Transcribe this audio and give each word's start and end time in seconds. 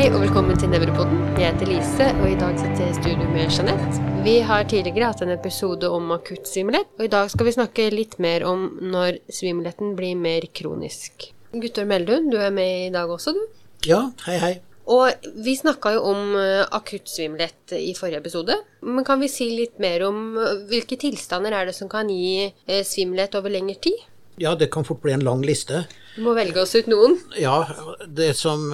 Hei 0.00 0.06
og 0.16 0.22
velkommen 0.22 0.56
til 0.56 0.70
Nevropoden. 0.72 1.18
Jeg 1.36 1.50
heter 1.50 1.68
Lise, 1.68 2.04
og 2.22 2.30
i 2.30 2.36
dag 2.40 2.54
sitter 2.56 2.86
jeg 2.86 2.92
i 2.94 2.96
studio 2.96 3.26
med 3.34 3.50
Jeanette. 3.52 3.98
Vi 4.24 4.38
har 4.48 4.62
tidligere 4.64 5.10
hatt 5.10 5.20
en 5.20 5.32
episode 5.34 5.90
om 5.92 6.14
akutt 6.14 6.48
svimmelhet, 6.48 6.88
og 6.96 7.02
i 7.04 7.10
dag 7.12 7.28
skal 7.28 7.44
vi 7.44 7.52
snakke 7.52 7.84
litt 7.92 8.16
mer 8.16 8.46
om 8.48 8.62
når 8.80 9.18
svimmelheten 9.28 9.92
blir 9.98 10.16
mer 10.16 10.46
kronisk. 10.56 11.26
Guttor 11.52 11.92
Eldun, 11.98 12.30
du 12.32 12.38
er 12.40 12.48
med 12.48 12.86
i 12.86 12.88
dag 12.94 13.12
også, 13.12 13.34
du? 13.36 13.42
Ja, 13.90 13.98
hei, 14.24 14.38
hei. 14.40 14.54
Og 14.88 15.28
vi 15.44 15.58
snakka 15.60 15.92
jo 15.98 16.06
om 16.14 16.32
uh, 16.32 16.64
akutt 16.80 17.12
svimmelhet 17.12 17.76
i 17.76 17.92
forrige 17.98 18.22
episode. 18.24 18.56
Men 18.80 19.04
kan 19.04 19.20
vi 19.20 19.28
si 19.28 19.50
litt 19.52 19.76
mer 19.84 20.06
om 20.08 20.30
uh, 20.40 20.62
hvilke 20.72 20.96
tilstander 20.96 21.58
er 21.58 21.68
det 21.68 21.76
som 21.76 21.92
kan 21.92 22.08
gi 22.08 22.48
uh, 22.48 22.80
svimmelhet 22.88 23.36
over 23.36 23.52
lengre 23.52 23.76
tid? 23.84 24.00
Ja, 24.40 24.56
det 24.56 24.72
kan 24.72 24.88
fort 24.88 25.04
bli 25.04 25.12
en 25.12 25.28
lang 25.28 25.44
liste. 25.44 25.84
Du 26.16 26.24
må 26.24 26.32
velge 26.32 26.64
oss 26.64 26.72
ut 26.72 26.88
noen. 26.88 27.20
Ja, 27.36 27.66
det 28.08 28.32
som 28.40 28.70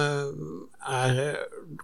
er 0.87 1.21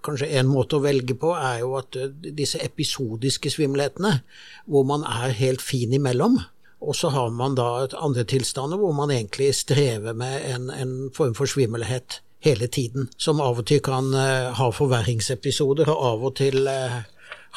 kanskje 0.06 0.32
en 0.40 0.50
måte 0.52 0.78
å 0.78 0.84
velge 0.84 1.16
på, 1.20 1.34
er 1.36 1.62
jo 1.64 1.76
at 1.80 1.98
disse 2.24 2.62
episodiske 2.64 3.52
svimmelhetene, 3.54 4.18
hvor 4.66 4.88
man 4.88 5.06
er 5.08 5.36
helt 5.38 5.64
fin 5.64 5.94
imellom, 5.94 6.40
og 6.84 6.98
så 7.00 7.14
har 7.16 7.32
man 7.32 7.56
da 7.56 7.86
et 7.86 7.96
andre 7.96 8.26
tilstander 8.28 8.80
hvor 8.80 8.92
man 8.96 9.12
egentlig 9.14 9.54
strever 9.56 10.16
med 10.20 10.44
en, 10.50 10.70
en 10.72 10.94
form 11.16 11.36
for 11.38 11.48
svimmelhet 11.48 12.20
hele 12.44 12.68
tiden, 12.68 13.08
som 13.16 13.40
av 13.40 13.62
og 13.62 13.70
til 13.70 13.80
kan 13.84 14.10
ha 14.58 14.68
forverringsepisoder, 14.76 15.88
og 15.88 16.08
av 16.10 16.26
og 16.28 16.36
til 16.42 16.68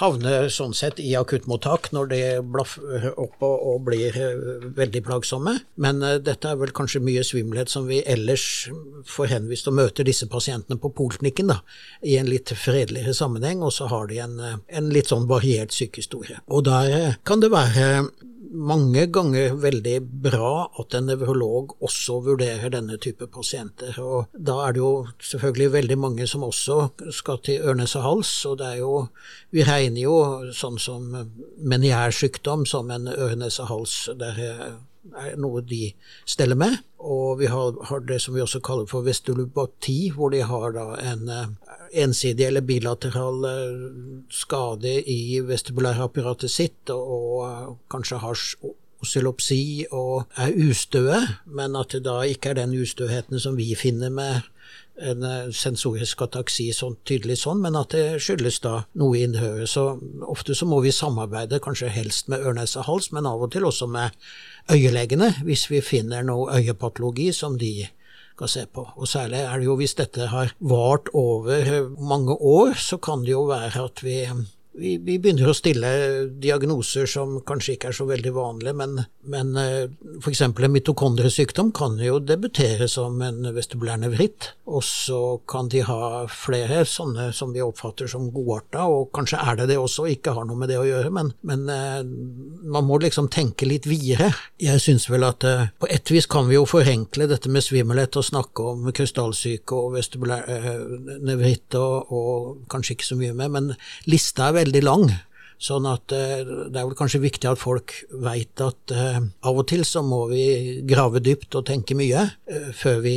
havner 0.01 0.51
sånn 0.53 0.75
sett 0.77 1.01
i 1.01 1.15
akuttmottak 1.17 1.91
når 1.97 2.11
det 2.11 2.23
blaffer 2.53 3.09
opp 3.15 3.43
og, 3.47 3.57
og 3.71 3.83
blir 3.89 4.17
uh, 4.21 4.67
veldig 4.77 5.03
plagsomme. 5.07 5.57
Men 5.81 6.03
uh, 6.05 6.17
dette 6.23 6.51
er 6.51 6.61
vel 6.61 6.75
kanskje 6.77 7.03
mye 7.05 7.25
svimmelhet 7.27 7.73
som 7.73 7.89
vi 7.89 8.03
ellers 8.05 8.69
får 9.09 9.33
henvist 9.33 9.71
og 9.71 9.79
møter 9.81 10.07
disse 10.07 10.29
pasientene 10.31 10.81
på 10.81 10.93
poliklinikken 10.97 11.55
i 12.05 12.17
en 12.21 12.29
litt 12.29 12.53
fredeligere 12.57 13.15
sammenheng, 13.17 13.63
og 13.65 13.73
så 13.75 13.89
har 13.93 14.09
de 14.11 14.21
en, 14.25 14.39
en 14.67 14.93
litt 14.93 15.13
sånn 15.13 15.29
variert 15.31 15.75
sykehistorie. 15.75 16.43
Og 16.47 16.67
der 16.69 17.17
kan 17.27 17.45
det 17.45 17.53
være 17.55 18.07
mange 18.57 19.07
ganger 19.13 19.55
veldig 19.61 19.97
bra 20.25 20.67
at 20.81 20.95
en 20.97 21.09
nevrolog 21.11 21.77
også 21.85 22.19
vurderer 22.25 22.73
denne 22.73 22.99
type 23.03 23.29
pasienter. 23.33 23.97
Og 24.03 24.33
da 24.33 24.59
er 24.65 24.77
det 24.77 24.83
jo 24.83 24.93
selvfølgelig 25.21 25.73
veldig 25.73 25.99
mange 25.99 26.27
som 26.31 26.47
også 26.47 26.79
skal 27.15 27.41
til 27.45 27.65
ørnes 27.69 27.97
og 27.99 28.07
hals, 28.07 28.33
og 28.49 28.59
det 28.63 28.73
er 28.75 28.83
jo 28.83 28.95
Vi 29.51 29.63
regner 29.65 30.01
jo 30.01 30.17
sånn 30.53 30.79
som 30.79 31.05
meniærsykdom 31.59 32.67
som 32.67 32.91
en 32.91 33.09
ørnes 33.09 33.61
og 33.63 33.69
hals. 33.71 33.95
Der 34.19 34.37
er 34.41 35.37
noe 35.41 35.63
de 35.63 35.93
steller 36.27 36.59
med. 36.59 36.77
Og 36.99 37.39
vi 37.39 37.47
har, 37.47 37.77
har, 37.89 38.01
det 38.09 38.19
som 38.23 38.35
vi 38.35 38.43
også 38.43 38.61
kaller 38.65 38.89
for 38.91 39.07
vestulubati, 39.07 40.11
hvor 40.15 40.33
de 40.35 40.43
har 40.43 40.73
da 40.75 40.87
en 41.13 41.29
uh, 41.31 41.66
ensidig 41.93 42.47
eller 42.47 42.65
bilateral 42.67 43.45
uh, 43.45 44.25
skade 44.31 44.99
i 45.11 45.41
vestibulærapparatet 45.47 46.51
sitt, 46.51 46.91
og, 46.91 47.45
uh, 47.45 47.77
kanskje 47.93 48.21
har 48.23 48.39
oscillopsi 49.03 49.87
og 49.93 50.27
er 50.41 50.57
ustøe, 50.69 51.21
men 51.47 51.77
at 51.77 51.93
det 51.93 52.05
da 52.07 52.23
ikke 52.25 52.53
er 52.53 52.63
den 52.63 52.77
ustøheten 52.81 53.41
som 53.41 53.57
vi 53.59 53.75
finner 53.79 54.11
med 54.11 54.47
en 54.97 55.25
sensorisk 55.53 56.23
ataksi 56.25 56.71
sånn 56.73 56.95
tydelig 57.05 57.43
sånn, 57.43 57.61
men 57.61 57.77
at 57.77 57.93
det 57.93 58.21
skyldes 58.25 58.63
da 58.65 58.79
noe 58.97 59.19
i 59.19 59.25
innhøret. 59.27 59.69
Så 59.69 59.99
ofte 60.25 60.57
så 60.57 60.69
må 60.69 60.81
vi 60.85 60.93
samarbeide, 60.95 61.61
kanskje 61.61 61.93
helst 61.93 62.31
med 62.33 62.41
ørnes 62.41 62.79
og 62.81 62.89
hals, 62.89 63.11
men 63.13 63.29
av 63.29 63.45
og 63.45 63.53
til 63.53 63.69
også 63.69 63.89
med 63.93 64.17
øyelegene 64.73 65.35
hvis 65.45 65.69
vi 65.71 65.83
finner 65.85 66.25
noe 66.27 66.57
øyepatologi 66.59 67.29
som 67.37 67.59
de 67.61 67.91
skal 68.37 68.53
se 68.53 68.67
på. 68.69 68.85
Og 69.01 69.09
særlig 69.09 69.41
er 69.41 69.57
det 69.57 69.69
jo 69.69 69.79
hvis 69.81 69.97
dette 69.97 70.29
har 70.29 70.53
vart 70.61 71.09
over 71.17 71.89
mange 71.97 72.37
år, 72.37 72.77
så 72.77 73.01
kan 73.01 73.25
det 73.25 73.33
jo 73.33 73.47
være 73.49 73.85
at 73.87 74.05
vi 74.05 74.19
vi, 74.79 74.97
vi, 75.03 75.17
begynner 75.19 75.51
å 75.51 75.57
stille 75.57 75.91
diagnoser 76.43 77.09
som 77.11 77.39
kanskje 77.47 77.77
ikke 77.77 77.91
er 77.91 77.97
så 77.97 78.07
veldig 78.09 78.33
vanlige, 78.37 78.75
men, 78.77 78.99
men 79.33 79.53
eh, 79.61 79.89
f.eks. 80.21 80.43
en 80.47 80.55
mitokondriesykdom 80.75 81.73
kan 81.77 81.97
jo 82.03 82.19
debutere 82.21 82.89
som 82.91 83.19
en 83.25 83.49
vestibulær 83.57 84.01
nevritt, 84.03 84.51
og 84.69 84.85
så 84.85 85.21
kan 85.49 85.71
de 85.73 85.83
ha 85.87 86.27
flere 86.31 86.85
sånne 86.89 87.31
som 87.37 87.55
vi 87.55 87.65
oppfatter 87.65 88.11
som 88.11 88.29
godarta, 88.35 88.87
og 88.91 89.11
kanskje 89.17 89.41
er 89.43 89.61
det 89.61 89.71
det 89.73 89.79
også, 89.81 90.09
ikke 90.13 90.37
har 90.37 90.49
noe 90.49 90.61
med 90.61 90.73
det 90.73 90.79
å 90.81 90.87
gjøre, 90.87 91.13
men, 91.15 91.33
men 91.47 91.67
eh, 91.73 92.03
man 92.67 92.89
må 92.89 93.01
liksom 93.03 93.31
tenke 93.33 93.69
litt 93.69 93.89
videre. 93.89 94.33
Jeg 94.63 94.83
syns 94.85 95.09
vel 95.11 95.27
at 95.27 95.47
eh, 95.49 95.67
på 95.81 95.91
et 95.93 96.13
vis 96.13 96.29
kan 96.31 96.51
vi 96.51 96.59
jo 96.59 96.67
forenkle 96.69 97.31
dette 97.31 97.51
med 97.53 97.65
svimmelhet 97.65 98.21
og 98.21 98.29
snakke 98.29 98.71
om 98.75 98.91
krystallsyke 98.97 99.77
og 99.77 99.97
vestibulær 99.97 100.45
nevritt 101.27 101.75
og, 101.79 102.13
og 102.13 102.71
kanskje 102.73 102.97
ikke 102.97 103.09
så 103.09 103.19
mye 103.19 103.35
mer, 103.37 103.51
men 103.53 103.73
lista 104.11 104.51
er 104.51 104.59
veldig 104.61 104.66
veldig 104.67 104.85
lang. 104.85 105.09
Sånn 105.57 105.87
at 105.89 106.13
eh, 106.13 106.43
det 106.45 106.77
er 106.77 106.85
vel 106.85 106.97
kanskje 106.99 107.23
viktig 107.23 107.49
at 107.49 107.61
folk 107.61 107.95
veit 108.21 108.61
at 108.61 108.93
uh, 108.93 109.23
av 109.41 109.57
og 109.63 109.65
til 109.71 109.87
så 109.89 110.03
må 110.05 110.27
vi 110.29 110.83
grave 110.85 111.23
dypt 111.25 111.57
og 111.57 111.65
tenke 111.71 111.97
mye 111.97 112.27
uh, 112.29 112.67
før 112.77 113.01
vi 113.07 113.15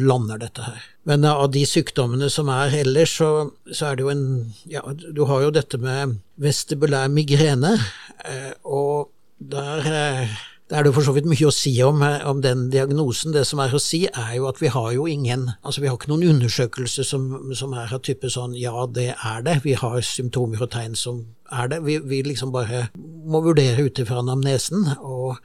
lander 0.00 0.40
dette 0.40 0.64
her. 0.64 0.86
Men 1.04 1.26
av 1.28 1.50
de 1.52 1.66
sykdommene 1.68 2.30
som 2.32 2.48
er 2.48 2.72
ellers, 2.78 3.18
så, 3.20 3.28
så, 3.68 3.90
er 3.90 3.98
det 3.98 4.06
jo 4.06 4.14
en 4.14 4.24
Ja, 4.64 4.80
du 4.88 5.26
har 5.28 5.44
jo 5.44 5.52
dette 5.52 5.76
med 5.82 6.16
vestibulær 6.40 7.12
migrene, 7.12 7.76
og 8.64 9.10
der 9.36 9.84
det 10.70 10.78
er 10.78 10.86
det 10.86 10.94
for 10.96 11.04
så 11.04 11.12
vidt 11.12 11.26
mye 11.28 11.44
å 11.44 11.52
si 11.52 11.74
om, 11.84 12.00
eh, 12.02 12.22
om, 12.24 12.40
den 12.40 12.70
diagnosen. 12.72 13.34
Det 13.34 13.42
som 13.44 13.60
er 13.60 13.74
å 13.74 13.80
si, 13.82 14.06
er 14.08 14.30
jo 14.38 14.46
at 14.48 14.62
vi 14.62 14.70
har 14.72 14.92
jo 14.94 15.04
ingen 15.06 15.50
Altså, 15.62 15.82
vi 15.82 15.88
har 15.88 15.98
ikke 15.98 16.08
noen 16.08 16.24
undersøkelse 16.36 17.04
som, 17.04 17.52
som 17.52 17.74
er 17.76 17.92
av 17.92 18.00
type 18.00 18.30
sånn 18.32 18.56
ja, 18.56 18.86
det 18.86 19.12
er 19.12 19.44
det. 19.44 19.58
Vi 19.64 19.74
har 19.76 20.00
symptomer 20.00 20.64
og 20.64 20.72
tegn 20.72 20.96
som 20.96 21.20
er 21.52 21.68
det. 21.68 21.82
Vi, 21.84 21.98
vi 21.98 22.22
liksom 22.24 22.52
bare 22.54 22.88
må 22.96 23.42
vurdere 23.44 23.84
ut 23.84 24.00
ifra 24.00 24.22
anamnesen, 24.22 24.88
og 25.04 25.36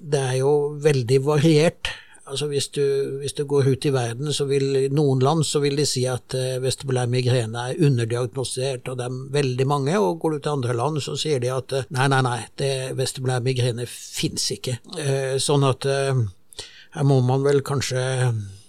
det 0.00 0.24
er 0.24 0.36
jo 0.40 0.54
veldig 0.80 1.20
variert. 1.24 1.92
Altså 2.26 2.48
hvis 2.50 2.66
du, 2.74 2.82
hvis 3.20 3.36
du, 3.38 3.44
går 3.46 3.68
ut 3.70 3.84
i 3.86 3.92
verden, 3.94 4.32
så 4.34 4.48
vil 4.50 4.88
noen 4.90 5.20
land 5.22 5.44
så 5.46 5.60
vil 5.62 5.78
de 5.78 5.84
si 5.86 6.02
at 6.10 6.34
uh, 6.34 6.56
vestibulær 6.62 7.06
migrene 7.10 7.68
er 7.70 7.82
underdiagnostisert, 7.86 8.90
og 8.90 8.98
det 8.98 9.06
er 9.06 9.20
veldig 9.36 9.66
mange. 9.70 9.94
Og 9.94 10.18
går 10.22 10.34
du 10.34 10.38
til 10.40 10.56
andre 10.56 10.74
land, 10.74 10.98
så 11.04 11.14
sier 11.20 11.38
de 11.42 11.52
at 11.54 11.76
uh, 11.76 11.86
nei, 11.94 12.08
nei, 12.10 12.22
nei, 12.26 12.40
det 12.58 12.72
vestibulær 12.98 13.44
migrene 13.46 13.86
fins 13.86 14.50
ikke. 14.56 14.80
Uh, 14.98 15.36
sånn 15.42 15.66
at 15.70 15.86
her 15.86 17.06
må 17.06 17.20
man 17.22 17.46
vel 17.46 17.62
kanskje 17.66 18.02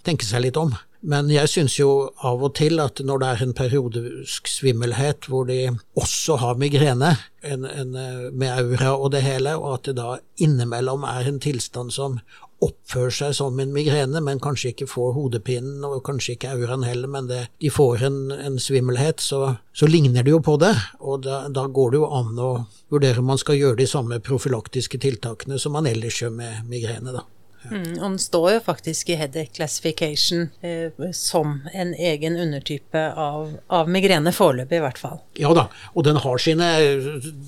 tenke 0.06 0.28
seg 0.28 0.46
litt 0.46 0.60
om. 0.60 0.76
Men 1.08 1.28
jeg 1.30 1.50
syns 1.50 1.76
jo 1.78 1.90
av 2.26 2.40
og 2.42 2.56
til 2.58 2.80
at 2.82 2.98
når 3.06 3.20
det 3.22 3.28
er 3.28 3.42
en 3.44 3.54
periodisk 3.54 4.48
svimmelhet 4.50 5.28
hvor 5.30 5.46
de 5.46 5.60
også 5.98 6.38
har 6.42 6.58
migrene, 6.58 7.12
en, 7.46 7.66
en, 7.66 7.92
med 8.34 8.50
aura 8.50 8.96
og 8.96 9.12
det 9.14 9.22
hele, 9.22 9.54
og 9.54 9.76
at 9.76 9.90
det 9.90 9.94
da 10.00 10.16
innimellom 10.42 11.06
er 11.06 11.30
en 11.30 11.38
tilstand 11.42 11.94
som 11.94 12.18
oppfører 12.64 13.14
seg 13.14 13.34
som 13.38 13.58
en 13.62 13.72
migrene, 13.74 14.20
men 14.24 14.40
kanskje 14.42 14.72
ikke 14.72 14.88
får 14.90 15.14
hodepinen, 15.14 15.84
og 15.86 16.02
kanskje 16.06 16.34
ikke 16.34 16.52
auraen 16.56 16.86
heller, 16.86 17.10
men 17.10 17.30
det, 17.30 17.44
de 17.62 17.70
får 17.70 18.04
en, 18.08 18.18
en 18.34 18.58
svimmelhet, 18.62 19.22
så, 19.22 19.56
så, 19.72 19.86
ligner 19.86 20.26
det 20.26 20.34
jo 20.34 20.42
på 20.42 20.56
det. 20.60 20.74
Og 20.98 21.22
da, 21.26 21.44
da, 21.54 21.68
går 21.70 21.94
det 21.94 22.02
jo 22.02 22.12
an 22.18 22.38
å 22.42 22.52
vurdere 22.90 23.22
om 23.22 23.30
man 23.30 23.40
skal 23.40 23.58
gjøre 23.58 23.78
de 23.82 23.88
samme 23.90 24.20
profylaktiske 24.24 25.00
tiltakene 25.02 25.58
som 25.62 25.76
man 25.78 25.86
ellers 25.86 26.22
gjør 26.22 26.34
med 26.34 26.70
migrene, 26.70 27.14
da. 27.14 27.26
Mm, 27.68 27.96
og 27.98 28.04
den 28.04 28.18
står 28.22 28.52
jo 28.52 28.58
faktisk 28.62 29.08
i 29.10 29.16
headache 29.18 29.50
classification 29.56 30.44
eh, 30.62 30.94
som 31.12 31.56
en 31.74 31.90
egen 31.94 32.36
undertype 32.38 33.00
av, 33.18 33.56
av 33.66 33.90
migrene, 33.90 34.32
foreløpig 34.32 34.78
i 34.78 34.84
hvert 34.84 35.00
fall. 35.00 35.18
Ja 35.38 35.50
da, 35.56 35.66
og 35.92 36.06
den 36.06 36.20
har 36.22 36.42
sine 36.42 36.68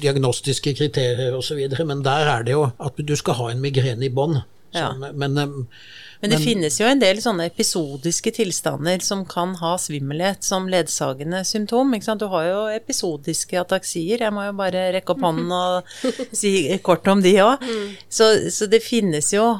diagnostiske 0.02 0.74
kriterier 0.78 1.36
osv., 1.38 1.62
men 1.86 2.02
der 2.06 2.30
er 2.34 2.46
det 2.46 2.58
jo 2.58 2.66
at 2.74 2.98
du 2.98 3.14
skal 3.16 3.38
ha 3.38 3.52
en 3.52 3.62
migrene 3.62 4.08
i 4.08 4.12
bånn. 4.12 4.40
Ja. 4.74 4.92
Men, 4.94 5.16
men, 5.18 5.34
men, 5.34 6.30
det 6.30 6.36
men, 6.36 6.44
finnes 6.44 6.76
jo 6.80 6.86
en 6.86 7.00
del 7.02 7.20
sånne 7.22 7.48
episodiske 7.50 8.32
tilstander 8.36 9.02
som 9.04 9.24
kan 9.28 9.56
ha 9.60 9.74
svimmelhet 9.80 10.46
som 10.46 10.68
ledsagende 10.70 11.42
symptom. 11.48 11.96
Du 12.20 12.26
har 12.32 12.46
jo 12.46 12.60
episodiske 12.74 13.60
ataksier, 13.60 14.22
jeg 14.22 14.34
må 14.34 14.46
jo 14.46 14.54
bare 14.60 14.90
rekke 14.96 15.16
opp 15.16 15.26
hånden 15.26 15.50
og 15.54 15.90
si 16.42 16.54
kort 16.86 17.08
om 17.10 17.22
de 17.24 17.34
òg. 17.42 17.66
Mm. 17.66 17.90
Så, 18.08 18.32
så 18.54 18.70
det 18.70 18.82
finnes 18.84 19.32
jo 19.34 19.52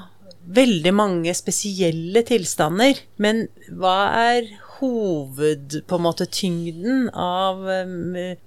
veldig 0.51 0.93
mange 0.97 1.35
spesielle 1.37 2.23
tilstander. 2.27 2.99
Men 3.23 3.47
hva 3.79 3.99
er 4.31 4.51
hoved, 4.81 5.77
på 5.87 5.99
en 5.99 6.05
måte, 6.05 6.27
tyngden 6.27 7.09
av, 7.15 7.63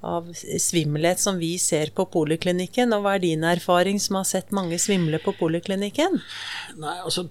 av, 0.02 0.30
svimmelhet 0.60 1.22
som 1.22 1.40
vi 1.42 1.56
ser 1.62 1.94
på 1.96 2.06
poliklinikken, 2.14 2.94
og 2.96 3.06
hva 3.06 3.16
er 3.18 3.24
din 3.26 3.46
erfaring 3.48 4.02
som 4.02 4.20
har 4.20 4.28
sett 4.30 4.54
mange 4.56 4.80
svimle 4.82 5.22
på 5.24 5.36
poliklinikken? 5.40 6.20
Nei, 6.82 6.98
altså, 7.00 7.28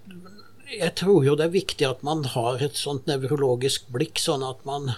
jeg 0.73 0.95
tror 0.99 1.27
jo 1.27 1.37
det 1.39 1.49
er 1.49 1.57
viktig 1.57 1.89
at 1.89 2.05
man 2.07 2.25
har 2.33 2.63
et 2.65 2.79
sånt 2.79 3.09
nevrologisk 3.11 3.91
blikk, 3.93 4.23
sånn 4.23 4.45
at 4.47 4.63
man 4.69 4.95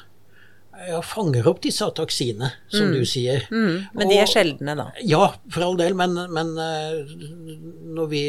ja, 0.88 1.00
fanger 1.02 1.46
opp 1.48 1.60
disse 1.64 1.86
ataksiene, 1.86 2.50
som 2.72 2.92
du 2.92 3.02
sier. 3.08 3.46
Mm, 3.52 3.90
men 3.96 4.10
de 4.10 4.18
er 4.20 4.30
sjeldne, 4.30 4.74
da. 4.78 4.86
Ja, 5.06 5.28
for 5.52 5.66
all 5.66 5.78
del, 5.80 5.96
men, 5.98 6.16
men 6.34 6.54
eh, 6.60 7.14
når 7.96 8.10
vi 8.10 8.22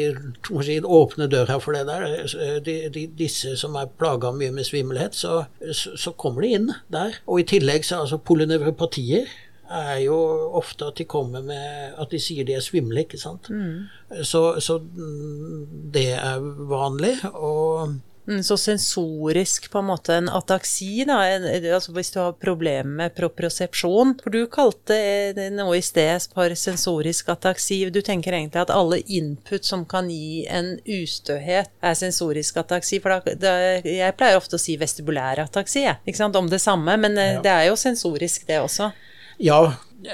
si, 0.66 0.78
åpner 0.80 1.30
døra 1.32 1.58
for 1.62 1.76
det 1.76 1.86
der, 1.88 2.06
eh, 2.24 2.58
de, 2.64 2.76
de, 2.94 3.06
disse 3.18 3.56
som 3.60 3.76
er 3.80 3.90
plaga 3.98 4.32
mye 4.34 4.54
med 4.54 4.68
svimmelhet, 4.68 5.18
så, 5.18 5.44
så, 5.70 5.96
så, 5.98 6.14
kommer 6.16 6.46
de 6.46 6.54
inn 6.58 6.70
der. 6.92 7.20
Og 7.26 7.42
i 7.42 7.48
tillegg 7.48 7.86
så 7.86 8.02
altså 8.04 8.20
polynevropatier 8.22 9.28
er 9.66 9.96
jo 10.04 10.16
ofte 10.54 10.92
at 10.92 11.00
de 11.00 11.08
kommer 11.10 11.42
med 11.42 11.96
at 11.98 12.12
de 12.12 12.20
sier 12.22 12.46
de 12.46 12.54
er 12.54 12.64
svimle, 12.64 13.02
ikke 13.02 13.18
sant. 13.18 13.50
Mm. 13.50 13.88
Så, 14.22 14.60
så 14.62 14.78
mm, 14.78 15.64
det 15.94 16.12
er 16.14 16.44
vanlig. 16.70 17.16
og 17.34 17.96
Mm, 17.96 18.02
så 18.26 18.56
sensorisk, 18.58 19.70
på 19.70 19.78
en 19.78 19.88
måte, 19.90 20.14
en 20.16 20.28
ataksi, 20.28 21.04
da, 21.06 21.20
altså 21.74 21.94
hvis 21.94 22.10
du 22.14 22.18
har 22.20 22.34
problemer 22.42 22.90
med 23.02 23.14
propriosepsjon. 23.14 24.16
For 24.22 24.34
du 24.34 24.46
kalte 24.50 24.96
noe 25.54 25.78
i 25.78 25.84
sted 25.84 26.26
for 26.34 26.54
sensorisk 26.58 27.30
ataksi. 27.36 27.84
Du 27.94 28.00
tenker 28.02 28.34
egentlig 28.34 28.64
at 28.64 28.74
alle 28.74 29.00
input 29.06 29.66
som 29.66 29.84
kan 29.88 30.10
gi 30.10 30.46
en 30.50 30.74
ustøhet, 30.82 31.70
er 31.80 31.98
sensorisk 31.98 32.58
ataksi. 32.64 33.00
For 33.04 33.14
da, 33.14 33.36
da, 33.38 33.56
jeg 33.80 34.18
pleier 34.18 34.40
ofte 34.40 34.58
å 34.58 34.62
si 34.62 34.78
vestibulær 34.80 35.44
ataksi, 35.46 35.86
ikke 36.06 36.18
sant, 36.18 36.36
om 36.38 36.50
det 36.50 36.62
samme, 36.62 36.98
men 37.00 37.18
eh, 37.20 37.36
ja. 37.36 37.42
det 37.44 37.52
er 37.52 37.68
jo 37.70 37.78
sensorisk, 37.78 38.46
det 38.48 38.58
også. 38.64 38.90
Ja, 39.42 39.60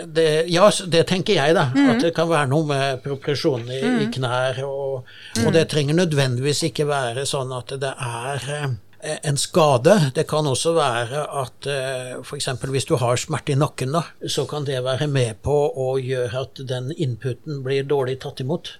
det, 0.06 0.44
ja, 0.46 0.70
det 0.86 1.02
tenker 1.10 1.36
jeg, 1.36 1.54
da. 1.56 1.66
Mm. 1.74 1.88
At 1.90 2.04
det 2.04 2.12
kan 2.16 2.30
være 2.30 2.50
noe 2.52 2.66
med 2.68 3.02
progresjon 3.04 3.66
i, 3.66 3.80
mm. 3.82 3.98
i 4.04 4.08
knær. 4.14 4.62
Og, 4.66 5.10
og, 5.42 5.50
det 5.54 5.66
trenger 5.72 5.98
nødvendigvis 5.98 6.62
ikke 6.70 6.86
være 6.90 7.26
sånn 7.28 7.52
at 7.56 7.74
det 7.82 7.92
er 7.92 8.46
eh, 8.54 9.16
en 9.26 9.40
skade. 9.40 9.96
Det 10.14 10.26
kan 10.30 10.46
også 10.48 10.74
være 10.76 11.24
at 11.42 11.70
eh, 11.70 12.12
f.eks. 12.22 12.52
hvis 12.74 12.88
du 12.88 12.94
har 13.02 13.18
smerte 13.20 13.56
i 13.56 13.58
nakken, 13.58 13.94
da, 13.96 14.04
så 14.22 14.46
kan 14.50 14.68
det 14.68 14.84
være 14.86 15.10
med 15.10 15.42
på 15.42 15.56
å 15.70 15.96
gjøre 15.98 16.46
at 16.46 16.62
den 16.68 16.92
inputen 16.94 17.64
blir 17.66 17.88
dårlig 17.88 18.20
tatt 18.22 18.44
imot. 18.44 18.76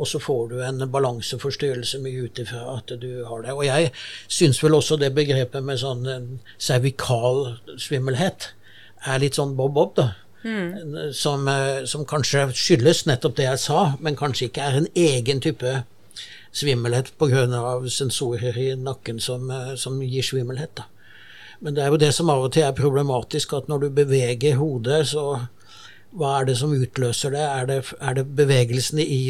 Og 0.00 0.06
så 0.06 0.20
får 0.22 0.52
du 0.52 0.60
en 0.64 0.82
balanseforstyrrelse 0.90 1.98
mye 2.02 2.26
ut 2.26 2.38
ifra 2.40 2.76
at 2.76 2.92
du 3.02 3.24
har 3.26 3.42
det. 3.44 3.54
Og 3.54 3.66
jeg 3.66 3.90
syns 4.30 4.62
vel 4.62 4.78
også 4.78 4.96
det 4.98 5.10
begrepet 5.14 5.66
med 5.66 5.82
sånn 5.82 6.06
servikal 6.62 7.58
svimmelhet 7.74 8.52
er 9.08 9.22
litt 9.22 9.38
sånn 9.38 9.56
bob-bob, 9.58 9.94
da. 9.98 10.10
Mm. 10.44 11.12
Som, 11.12 11.48
eh, 11.48 11.84
som, 11.84 12.06
kanskje 12.08 12.46
skyldes 12.56 13.04
nettopp 13.06 13.36
det 13.36 13.44
jeg 13.44 13.60
sa, 13.60 13.80
men 14.00 14.16
kanskje 14.16 14.48
ikke 14.48 14.64
er 14.64 14.78
en 14.78 14.88
egen 14.96 15.40
type 15.40 15.82
svimmelhet 16.52 17.12
pga. 17.18 17.44
sensorer 17.88 18.56
i 18.58 18.74
nakken 18.74 19.20
som, 19.20 19.50
eh, 19.50 19.74
som 19.76 20.00
gir 20.02 20.22
svimmelhet. 20.22 20.74
Da. 20.76 20.84
Men 21.60 21.74
det 21.74 21.84
er 21.84 21.88
jo 21.88 21.96
det 21.96 22.14
som 22.14 22.30
av 22.30 22.44
og 22.44 22.52
til 22.52 22.62
er 22.62 22.72
problematisk, 22.72 23.52
at 23.52 23.68
når 23.68 23.78
du 23.80 23.90
beveger 23.90 24.56
hodet, 24.56 25.06
så 25.08 25.46
hva 26.16 26.40
er 26.40 26.44
det 26.48 26.56
som 26.58 26.72
utløser 26.74 27.30
det? 27.30 27.40
Er 27.44 27.66
det, 27.66 27.78
er 28.00 28.14
det 28.14 28.36
bevegelsene 28.36 29.04
i 29.04 29.20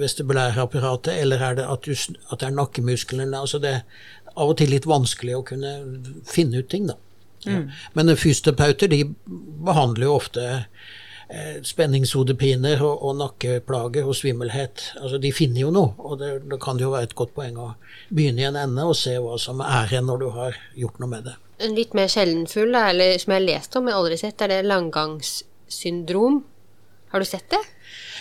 vestibulærapparatet, 0.00 1.20
eller 1.20 1.42
er 1.44 1.54
det 1.54 1.66
at, 1.70 1.84
du, 1.84 1.92
at 2.32 2.40
det 2.40 2.48
er 2.48 2.56
nakkemusklene? 2.56 3.38
Altså 3.38 3.60
det 3.62 3.70
er 3.70 3.82
av 4.34 4.50
og 4.50 4.56
til 4.58 4.72
litt 4.74 4.88
vanskelig 4.88 5.36
å 5.36 5.44
kunne 5.46 5.74
finne 6.26 6.58
ut 6.58 6.70
ting, 6.72 6.88
da. 6.90 6.98
Mm. 7.46 7.70
Men 7.94 8.16
fysioterapeuter 8.16 8.90
de 8.92 9.02
behandler 9.64 10.08
jo 10.08 10.16
ofte 10.16 10.44
eh, 11.28 11.60
spenningshodepiner 11.66 12.82
og, 12.84 13.04
og, 13.04 13.16
nakkeplager 13.20 14.08
og 14.08 14.16
svimmelhet. 14.18 14.90
Altså, 15.00 15.20
de 15.22 15.32
finner 15.34 15.64
jo 15.64 15.72
noe, 15.74 15.94
og 15.98 16.18
det, 16.22 16.32
det 16.50 16.60
kan 16.62 16.80
jo 16.80 16.92
være 16.94 17.10
et 17.10 17.16
godt 17.18 17.34
poeng 17.36 17.60
å 17.60 17.72
begynne 18.10 18.44
i 18.44 18.48
en 18.50 18.60
ende 18.60 18.88
og 18.88 18.96
se 18.98 19.16
hva 19.20 19.38
som 19.40 19.62
er 19.64 19.92
igjen 19.92 20.08
når 20.10 20.24
du 20.24 20.28
har 20.38 20.58
gjort 20.78 21.02
noe 21.02 21.12
med 21.16 21.28
det. 21.30 21.36
En 21.64 21.76
litt 21.76 21.94
mer 21.94 22.10
sjeldenfull, 22.10 22.74
eller 22.74 23.14
som 23.22 23.34
jeg 23.34 23.40
har 23.40 23.46
lest 23.46 23.78
om, 23.78 23.86
men 23.86 23.94
aldri 23.94 24.18
sett, 24.18 24.42
er 24.42 24.56
det 24.56 24.64
langgangssyndrom. 24.66 26.42
Har 27.14 27.22
du 27.22 27.28
sett 27.28 27.46
det? 27.52 27.60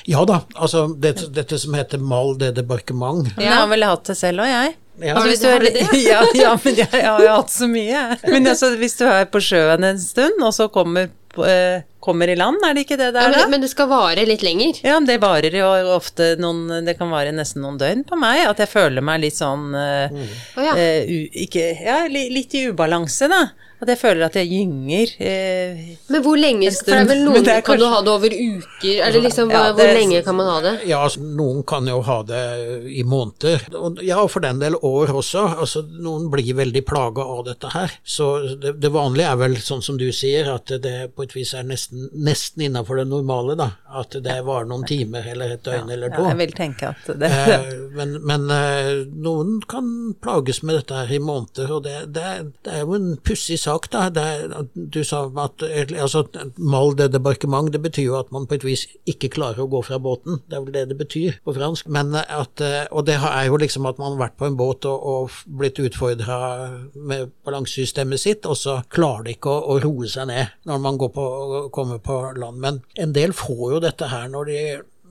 Ja 0.05 0.21
da. 0.27 0.43
Altså 0.53 0.85
dette, 1.01 1.31
dette 1.33 1.57
som 1.57 1.73
heter 1.73 1.97
mal 1.97 2.35
de 2.37 2.51
debarquement. 2.53 3.25
Ja, 3.39 3.47
jeg 3.47 3.55
har 3.55 3.69
vel 3.71 3.85
hatt 3.87 4.11
det 4.11 4.15
selv 4.19 4.43
òg, 4.43 4.51
jeg. 4.51 4.75
Ja, 5.01 5.15
altså, 5.15 5.29
hvis 5.29 5.39
du 5.41 5.47
er, 5.47 5.63
ja, 6.11 6.19
ja, 6.37 6.51
men 6.63 6.75
jeg, 6.77 6.89
jeg 6.93 7.07
har 7.07 7.29
hatt 7.33 7.53
så 7.53 7.67
mye. 7.69 8.03
Men 8.33 8.47
altså, 8.51 8.75
hvis 8.77 8.95
du 8.99 9.05
er 9.09 9.25
på 9.31 9.41
sjøen 9.41 9.87
en 9.87 9.99
stund, 10.01 10.43
og 10.45 10.53
så 10.53 10.67
kommer, 10.73 11.09
eh, 11.47 11.81
kommer 12.03 12.29
i 12.29 12.35
land, 12.37 12.59
er 12.67 12.75
det 12.75 12.85
ikke 12.85 12.99
det 12.99 13.11
det 13.15 13.23
er 13.23 13.35
da? 13.35 13.47
Men 13.51 13.63
det 13.63 13.71
skal 13.71 13.89
vare 13.91 14.25
litt 14.27 14.43
lenger? 14.45 14.79
Ja, 14.85 14.99
det 15.03 15.19
varer 15.23 15.55
jo 15.55 15.67
ofte 15.95 16.33
noen 16.41 16.85
Det 16.85 16.97
kan 16.99 17.11
vare 17.13 17.33
nesten 17.35 17.63
noen 17.63 17.79
døgn 17.81 18.03
på 18.07 18.19
meg. 18.19 18.43
At 18.49 18.61
jeg 18.63 18.71
føler 18.71 19.05
meg 19.05 19.23
litt 19.23 19.39
sånn 19.39 19.69
uh, 19.75 20.11
mm. 20.11 20.33
uh, 20.59 21.13
ikke, 21.45 21.69
Ja, 21.83 22.03
litt 22.11 22.55
i 22.59 22.67
ubalanse, 22.71 23.31
da. 23.31 23.45
At 23.83 23.89
jeg 23.91 23.99
føler 23.99 24.23
at 24.29 24.35
jeg 24.39 24.47
gynger. 24.47 25.11
Eh, 25.19 25.79
men 26.13 26.23
hvor 26.23 26.37
lenge 26.39 26.69
For 26.71 26.87
det 26.87 26.99
er 27.01 27.07
vel 27.09 27.23
noen 27.27 27.47
er 27.51 27.63
Kan 27.67 27.81
du 27.81 27.87
ha 27.91 27.99
det 28.05 28.11
over 28.13 28.31
uker? 28.31 29.01
Eller 29.03 29.25
liksom, 29.25 29.51
ja, 29.51 29.63
det, 29.67 29.73
hvor 29.75 29.97
lenge 29.97 30.21
kan 30.23 30.37
man 30.37 30.47
ha 30.47 30.57
det? 30.63 30.73
Ja, 30.87 31.01
altså, 31.03 31.23
noen 31.23 31.65
kan 31.67 31.89
jo 31.89 31.99
ha 32.07 32.17
det 32.27 32.43
i 32.87 33.03
måneder. 33.03 33.65
Ja, 34.05 34.21
og 34.21 34.31
for 34.31 34.45
den 34.45 34.61
del 34.63 34.77
år 34.79 35.11
også. 35.11 35.43
Altså, 35.65 35.83
noen 35.83 36.29
blir 36.31 36.55
veldig 36.55 36.83
plaga 36.87 37.27
av 37.35 37.43
dette 37.49 37.73
her. 37.73 37.97
Så 38.07 38.29
det, 38.53 38.77
det, 38.79 38.93
vanlige 38.93 39.33
er 39.33 39.41
vel 39.41 39.57
sånn 39.59 39.83
som 39.83 39.99
du 39.99 40.07
sier, 40.15 40.47
at 40.53 40.71
det 40.83 40.95
på 41.17 41.27
et 41.27 41.35
vis 41.35 41.51
er 41.57 41.67
nesten, 41.67 41.92
nesten 42.13 42.65
innafor 42.65 42.99
det 43.01 43.05
normale, 43.09 43.55
da. 43.59 43.69
At 43.93 44.15
det 44.25 44.35
var 44.47 44.65
noen 44.69 44.85
timer 44.89 45.25
eller 45.33 45.55
et 45.55 45.63
døgn 45.65 45.91
ja, 45.91 45.95
eller 45.95 46.13
to. 46.13 46.23
Ja, 46.25 46.33
jeg 46.33 46.39
vil 46.41 46.55
tenke 46.57 46.91
at 46.93 47.11
det 47.19 47.29
eh, 47.29 47.67
Men, 47.93 48.15
men 48.25 48.47
eh, 48.53 49.03
noen 49.25 49.59
kan 49.69 49.87
plages 50.23 50.63
med 50.65 50.79
dette 50.79 51.03
her 51.03 51.13
i 51.13 51.21
måneder, 51.21 51.73
og 51.75 51.83
det, 51.85 51.97
det, 52.15 52.29
det 52.65 52.73
er 52.73 52.83
jo 52.83 52.97
en 52.97 53.11
pussig 53.21 53.59
sak 53.61 53.89
da. 53.93 54.07
Det, 54.13 54.25
du 54.73 55.01
sa 55.05 55.25
at 55.43 55.65
altså, 55.65 56.25
mal 56.57 56.97
de 56.97 57.09
debarkement, 57.13 57.71
det 57.73 57.83
betyr 57.83 58.09
jo 58.09 58.17
at 58.19 58.33
man 58.33 58.47
på 58.49 58.57
et 58.57 58.67
vis 58.67 58.87
ikke 59.09 59.31
klarer 59.37 59.63
å 59.63 59.69
gå 59.71 59.83
fra 59.85 60.01
båten. 60.01 60.41
Det 60.49 60.57
er 60.57 60.65
vel 60.65 60.75
det 60.75 60.87
det 60.91 60.99
betyr 60.99 61.39
på 61.45 61.55
fransk. 61.55 61.91
Men 61.93 62.15
at, 62.17 62.63
og 62.91 63.05
det 63.07 63.19
er 63.19 63.47
jo 63.49 63.61
liksom 63.61 63.87
at 63.89 64.01
man 64.01 64.15
har 64.15 64.25
vært 64.25 64.39
på 64.41 64.49
en 64.49 64.57
båt 64.59 64.89
og, 64.89 65.07
og 65.13 65.37
blitt 65.59 65.79
utfordra 65.83 66.39
med 66.95 67.33
balansesystemet 67.45 68.21
sitt, 68.21 68.47
og 68.49 68.57
så 68.57 68.79
klarer 68.93 69.27
det 69.27 69.37
ikke 69.37 69.53
å, 69.53 69.75
å 69.75 69.79
roe 69.83 70.09
seg 70.09 70.29
ned 70.29 70.53
når 70.67 70.83
man 70.83 70.99
går 70.99 71.11
på, 71.13 71.25
kommer 71.83 72.01
på 72.01 72.17
land. 72.39 72.63
Men 72.63 72.81
en 72.95 73.13
del 73.15 73.35
får 73.37 73.63
jo 73.75 73.83
dette 73.83 74.09
her 74.13 74.31
når 74.33 74.51
de 74.51 74.63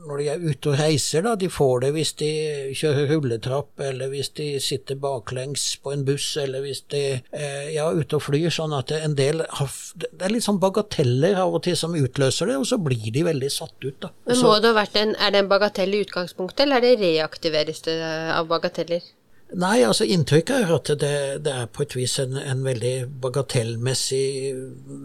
når 0.06 0.18
de 0.18 0.28
er 0.32 0.42
ute 0.42 0.70
og 0.72 0.78
reiser, 0.80 1.22
da, 1.24 1.34
de 1.38 1.48
får 1.52 1.84
det 1.84 1.90
hvis 1.96 2.12
de 2.20 2.30
kjører 2.78 3.10
rulletrapp, 3.12 3.70
eller 3.86 4.10
hvis 4.12 4.32
de 4.38 4.48
sitter 4.62 4.98
baklengs 4.98 5.66
på 5.82 5.92
en 5.94 6.04
buss, 6.06 6.32
eller 6.42 6.64
hvis 6.64 6.82
de 6.92 7.02
eh, 7.20 7.68
ja, 7.74 7.88
ute 7.92 8.18
og 8.18 8.24
flyr. 8.26 8.48
Sånn 8.52 8.74
at 8.76 8.92
en 8.96 9.16
del 9.18 9.44
har 9.46 9.70
Det 9.94 10.26
er 10.26 10.34
litt 10.34 10.46
sånn 10.46 10.60
bagateller 10.62 11.38
av 11.40 11.54
og 11.56 11.62
til 11.66 11.76
som 11.78 11.96
utløser 11.98 12.50
det, 12.50 12.58
og 12.60 12.68
så 12.68 12.78
blir 12.82 13.10
de 13.14 13.24
veldig 13.30 13.50
satt 13.52 13.76
ut, 13.84 13.98
da. 14.02 14.12
Men 14.28 14.42
må 14.44 14.54
det 14.58 14.72
ha 14.72 14.78
vært 14.82 14.98
en, 15.00 15.16
Er 15.16 15.34
det 15.34 15.44
en 15.44 15.50
bagatell 15.50 15.94
i 15.94 16.02
utgangspunktet, 16.04 16.66
eller 16.66 16.82
er 16.82 16.88
det 16.88 17.00
reaktiveres 17.02 17.84
det 17.86 17.98
av 18.34 18.50
bagateller? 18.50 19.04
Nei, 19.52 19.82
altså 19.84 20.06
inntrykket 20.08 20.64
er 20.64 20.70
at 20.72 20.88
det, 21.00 21.16
det, 21.44 21.52
er 21.52 21.66
på 21.68 21.84
et 21.84 21.96
vis 21.96 22.14
en, 22.22 22.38
en 22.40 22.62
veldig 22.64 22.94
bagatellmessig 23.20 24.24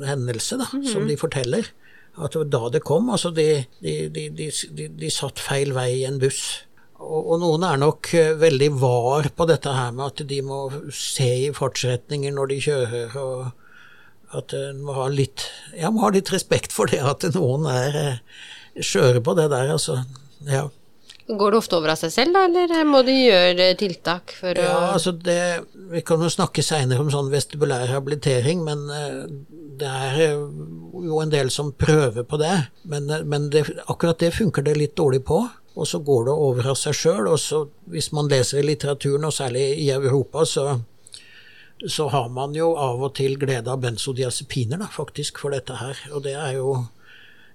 hendelse, 0.07 0.57
da, 0.57 0.67
mm 0.71 0.81
-hmm. 0.81 0.91
som 0.93 1.07
de 1.07 1.17
forteller 1.17 1.67
at 2.17 2.37
da 2.51 2.69
det 2.69 2.83
kom. 2.83 3.09
Altså, 3.09 3.31
de, 3.31 3.65
de, 3.81 4.29
de, 4.29 4.87
de 4.87 5.11
satt 5.13 5.39
feil 5.39 5.73
vei 5.73 5.91
i 5.99 6.05
en 6.05 6.19
buss. 6.19 6.63
Og, 6.97 7.19
og, 7.21 7.35
noen 7.43 7.63
er 7.67 7.77
nok 7.77 8.09
eh, 8.17 8.33
veldig 8.41 8.71
var 8.81 9.29
på 9.37 9.45
dette 9.49 9.73
her 9.73 9.91
med 9.93 10.05
at 10.07 10.23
de 10.29 10.41
må 10.41 10.63
se 10.93 11.29
i 11.45 11.53
fartsretninger 11.53 12.33
når 12.33 12.53
de 12.53 12.61
kjører, 12.65 13.17
og 13.21 14.37
at 14.37 14.55
en 14.57 14.81
må 14.83 14.95
ha 14.97 15.05
litt 15.11 15.45
Ja, 15.77 15.91
må 15.93 16.01
ha 16.03 16.09
litt 16.11 16.33
respekt 16.33 16.73
for 16.75 16.89
det 16.89 17.03
at 17.05 17.23
noen 17.35 17.69
er 17.69 17.99
eh, 18.01 18.17
skjøre 18.81 19.21
på 19.21 19.37
det 19.37 19.49
der, 19.53 19.69
altså. 19.77 20.01
Ja. 20.49 20.67
Går 21.27 21.51
det 21.51 21.57
ofte 21.59 21.75
over 21.75 21.91
av 21.91 21.99
seg 21.99 22.11
selv, 22.13 22.35
da, 22.37 22.45
eller 22.47 22.87
må 22.87 23.01
du 23.03 23.11
gjøre 23.11 23.67
tiltak 23.79 24.31
for 24.39 24.55
å 24.55 24.63
Ja, 24.63 24.77
altså 24.93 25.11
det 25.11 25.65
Vi 25.91 25.99
kan 26.07 26.23
jo 26.23 26.29
snakke 26.31 26.63
seinere 26.63 27.03
om 27.03 27.11
sånn 27.11 27.31
vestibulær 27.33 27.89
habilitering, 27.91 28.63
men 28.63 28.85
eh, 28.95 29.25
det 29.79 29.91
er 29.91 30.21
eh, 30.23 30.45
jo 31.03 31.19
en 31.19 31.31
del 31.33 31.51
som 31.51 31.73
prøver 31.75 32.23
på 32.27 32.39
det. 32.39 32.55
Men, 32.87 33.09
eh, 33.11 33.25
men 33.27 33.49
det, 33.51 33.65
akkurat 33.91 34.19
det 34.23 34.33
funker 34.35 34.63
det 34.63 34.77
litt 34.79 34.95
dårlig 34.95 35.25
på. 35.27 35.41
Og 35.77 35.85
så 35.85 35.99
går 36.01 36.29
det 36.29 36.35
over 36.47 36.71
av 36.71 36.79
seg 36.79 36.95
sjøl. 36.95 37.27
Og 37.29 37.39
så, 37.43 37.65
hvis 37.91 38.09
man 38.15 38.31
leser 38.31 38.61
i 38.61 38.65
litteraturen, 38.65 39.27
og 39.27 39.35
særlig 39.35 39.67
i 39.83 39.91
Europa, 39.93 40.45
så 40.47 40.79
så 41.85 42.07
har 42.09 42.29
man 42.33 42.55
jo 42.57 42.71
av 42.73 43.03
og 43.05 43.11
til 43.19 43.35
glede 43.37 43.69
av 43.69 43.83
benzodiazepiner, 43.83 44.79
da, 44.81 44.87
faktisk, 44.89 45.37
for 45.43 45.53
dette 45.53 45.77
her. 45.77 45.99
Og 46.09 46.23
det 46.25 46.33
er 46.33 46.55
jo 46.57 46.71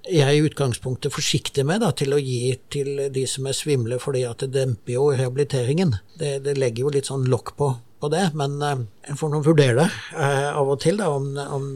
jeg 0.08 0.26
er 0.26 0.34
i 0.34 0.42
utgangspunktet 0.42 1.14
forsiktig 1.14 1.64
med 1.66 1.82
da, 1.84 1.92
til 1.94 2.14
å 2.14 2.18
gi 2.18 2.56
til 2.72 3.06
de 3.14 3.22
som 3.30 3.46
er 3.46 3.56
svimle, 3.56 4.00
fordi 4.02 4.24
at 4.26 4.42
det 4.42 4.50
demper 4.56 4.96
jo 4.96 5.08
rehabiliteringen. 5.12 5.94
Det, 6.18 6.40
det 6.42 6.56
legger 6.58 6.86
jo 6.86 6.92
litt 6.96 7.10
sånn 7.10 7.28
lokk 7.30 7.54
på, 7.58 7.68
på, 8.02 8.10
det, 8.10 8.24
men 8.38 8.56
uh, 8.58 8.82
en 8.82 9.20
får 9.20 9.30
nå 9.30 9.42
vurdere 9.46 9.76
det 9.78 9.86
uh, 10.18 10.50
av 10.58 10.72
og 10.74 10.80
til, 10.82 10.98
da, 10.98 11.10
om, 11.14 11.30
om, 11.38 11.66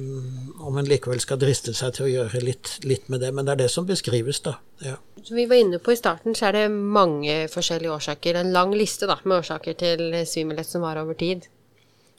om, 0.59 0.79
en 0.81 0.91
likevel 0.91 1.23
skal 1.23 1.39
driste 1.43 1.75
seg 1.77 1.95
til 1.95 2.09
å 2.09 2.13
gjøre 2.13 2.43
litt, 2.43 2.77
litt, 2.87 3.07
med 3.13 3.23
det. 3.23 3.31
Men 3.37 3.47
det 3.47 3.55
er 3.55 3.63
det 3.65 3.73
som 3.75 3.87
beskrives, 3.87 4.43
da. 4.43 4.57
Ja. 4.83 4.99
Som 5.23 5.39
vi 5.39 5.47
var 5.47 5.63
inne 5.63 5.79
på 5.83 5.95
i 5.95 6.01
starten, 6.01 6.35
så 6.35 6.51
er 6.51 6.59
det 6.59 6.69
mange 6.73 7.45
forskjellige 7.53 7.95
årsaker. 7.95 8.41
En 8.43 8.55
lang 8.57 8.75
liste 8.75 9.07
da, 9.07 9.21
med 9.23 9.39
årsaker 9.39 9.79
til 9.79 10.09
svimmelhet 10.27 10.71
som 10.71 10.83
var 10.87 10.99
over 11.03 11.15
tid. 11.19 11.47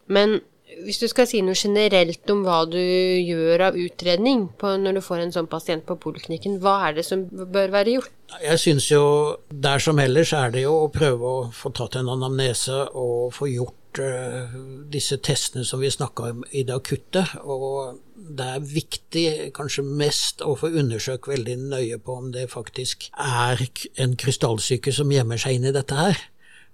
Men 0.07 0.39
Hvis 0.67 0.99
du 0.99 1.07
skal 1.07 1.27
si 1.29 1.39
noe 1.45 1.55
generelt 1.55 2.27
om 2.31 2.41
hva 2.43 2.59
du 2.67 2.77
gjør 2.77 3.69
av 3.69 3.77
utredning 3.79 4.49
når 4.59 4.97
du 4.97 5.01
får 5.03 5.23
en 5.23 5.33
sånn 5.33 5.47
pasient 5.47 5.85
på 5.87 5.95
poliklinikken, 6.03 6.59
hva 6.59 6.89
er 6.89 6.97
det 6.97 7.05
som 7.07 7.23
bør 7.31 7.71
være 7.71 7.95
gjort? 7.95 8.11
Jeg 8.43 8.59
syns 8.59 8.89
jo 8.91 9.03
der 9.47 9.79
som 9.79 9.99
ellers 10.03 10.33
er 10.35 10.51
det 10.51 10.65
jo 10.65 10.75
å 10.83 10.91
prøve 10.91 11.31
å 11.31 11.47
få 11.55 11.71
tatt 11.75 11.95
en 11.95 12.11
anamnese 12.11 12.81
og 12.91 13.31
få 13.37 13.47
gjort 13.53 14.01
uh, 14.03 14.57
disse 14.91 15.21
testene 15.23 15.63
som 15.65 15.79
vi 15.79 15.91
snakka 15.93 16.33
om 16.33 16.43
i 16.51 16.65
det 16.67 16.75
akutte. 16.75 17.23
Og 17.47 18.03
det 18.37 18.51
er 18.57 18.69
viktig, 18.75 19.27
kanskje 19.55 19.87
mest, 19.87 20.43
å 20.43 20.57
få 20.59 20.73
undersøkt 20.75 21.31
veldig 21.31 21.59
nøye 21.71 22.03
på 22.03 22.19
om 22.19 22.31
det 22.35 22.49
faktisk 22.51 23.07
er 23.15 23.63
en 23.95 24.19
krystallsyke 24.19 24.91
som 24.91 25.15
gjemmer 25.15 25.39
seg 25.39 25.57
inn 25.57 25.71
i 25.71 25.75
dette 25.75 25.95
her. 25.95 26.25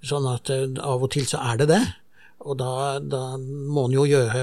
Sånn 0.03 0.25
at 0.33 0.50
uh, 0.50 0.65
av 0.81 1.05
og 1.05 1.13
til 1.13 1.29
så 1.29 1.45
er 1.53 1.62
det 1.62 1.75
det. 1.77 1.83
Og 2.43 2.57
da, 2.59 3.00
da 3.00 3.21
må 3.38 3.85
en 3.88 3.95
jo 3.95 4.03
gjøre 4.07 4.41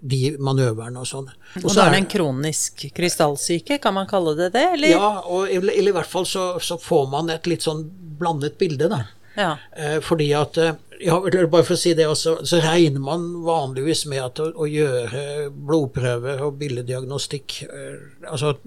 de 0.00 0.34
manøverne 0.42 1.00
og 1.00 1.08
sånn. 1.08 1.30
Og, 1.30 1.64
og 1.64 1.72
da 1.76 1.86
er 1.86 1.94
det 1.94 2.02
en 2.02 2.10
kronisk 2.16 2.84
krystallsyke, 2.96 3.80
kan 3.82 3.96
man 3.96 4.08
kalle 4.10 4.36
det 4.38 4.50
det? 4.56 4.66
Eller? 4.76 4.92
Ja, 4.96 5.12
og, 5.24 5.48
eller 5.48 5.80
i 5.80 5.96
hvert 5.96 6.10
fall 6.10 6.28
så, 6.28 6.52
så, 6.60 6.78
får 6.80 7.08
man 7.12 7.32
et 7.32 7.48
litt 7.50 7.64
sånn 7.64 7.86
blandet 8.20 8.58
bilde, 8.60 8.90
da. 8.92 9.04
Ja. 9.38 9.54
Eh, 9.72 9.98
fordi 10.04 10.28
at 10.36 10.58
eh, 10.60 10.76
ja, 11.00 11.16
bare 11.22 11.64
for 11.64 11.76
å 11.76 11.80
si 11.80 11.94
det 11.96 12.06
også, 12.10 12.40
så 12.44 12.60
regner 12.60 13.00
man 13.02 13.24
vanligvis 13.46 14.04
med 14.10 14.22
at 14.24 14.40
å, 14.42 14.50
å 14.52 14.68
gjøre 14.68 15.48
blodprøver 15.54 16.42
og 16.44 16.58
billeddiagnostikk 16.60 17.62
eh, 17.70 17.96
Altså, 18.28 18.58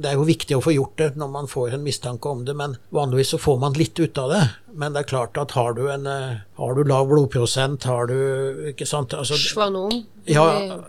det 0.00 0.10
er 0.10 0.18
jo 0.18 0.26
viktig 0.28 0.56
å 0.56 0.62
få 0.64 0.74
gjort 0.74 0.96
det 1.00 1.08
når 1.20 1.30
man 1.32 1.48
får 1.50 1.76
en 1.76 1.84
mistanke 1.84 2.30
om 2.30 2.44
det, 2.46 2.54
men 2.56 2.76
vanligvis 2.94 3.34
så 3.34 3.40
får 3.40 3.58
man 3.62 3.76
litt 3.78 3.98
ut 4.00 4.18
av 4.20 4.32
det. 4.32 4.42
Men 4.80 4.94
det 4.94 5.02
er 5.02 5.10
klart 5.10 5.38
at 5.40 5.54
har 5.58 5.74
du 5.76 5.82
en 5.90 6.06
eh, 6.06 6.42
Har 6.60 6.74
du 6.76 6.84
lav 6.84 7.08
blodprosent, 7.10 7.84
har 7.88 8.06
du 8.06 8.68
Ikke 8.70 8.86
sant? 8.86 9.14
Altså, 9.16 9.34
Schwanon. 9.34 10.04
Ja, 10.30 10.44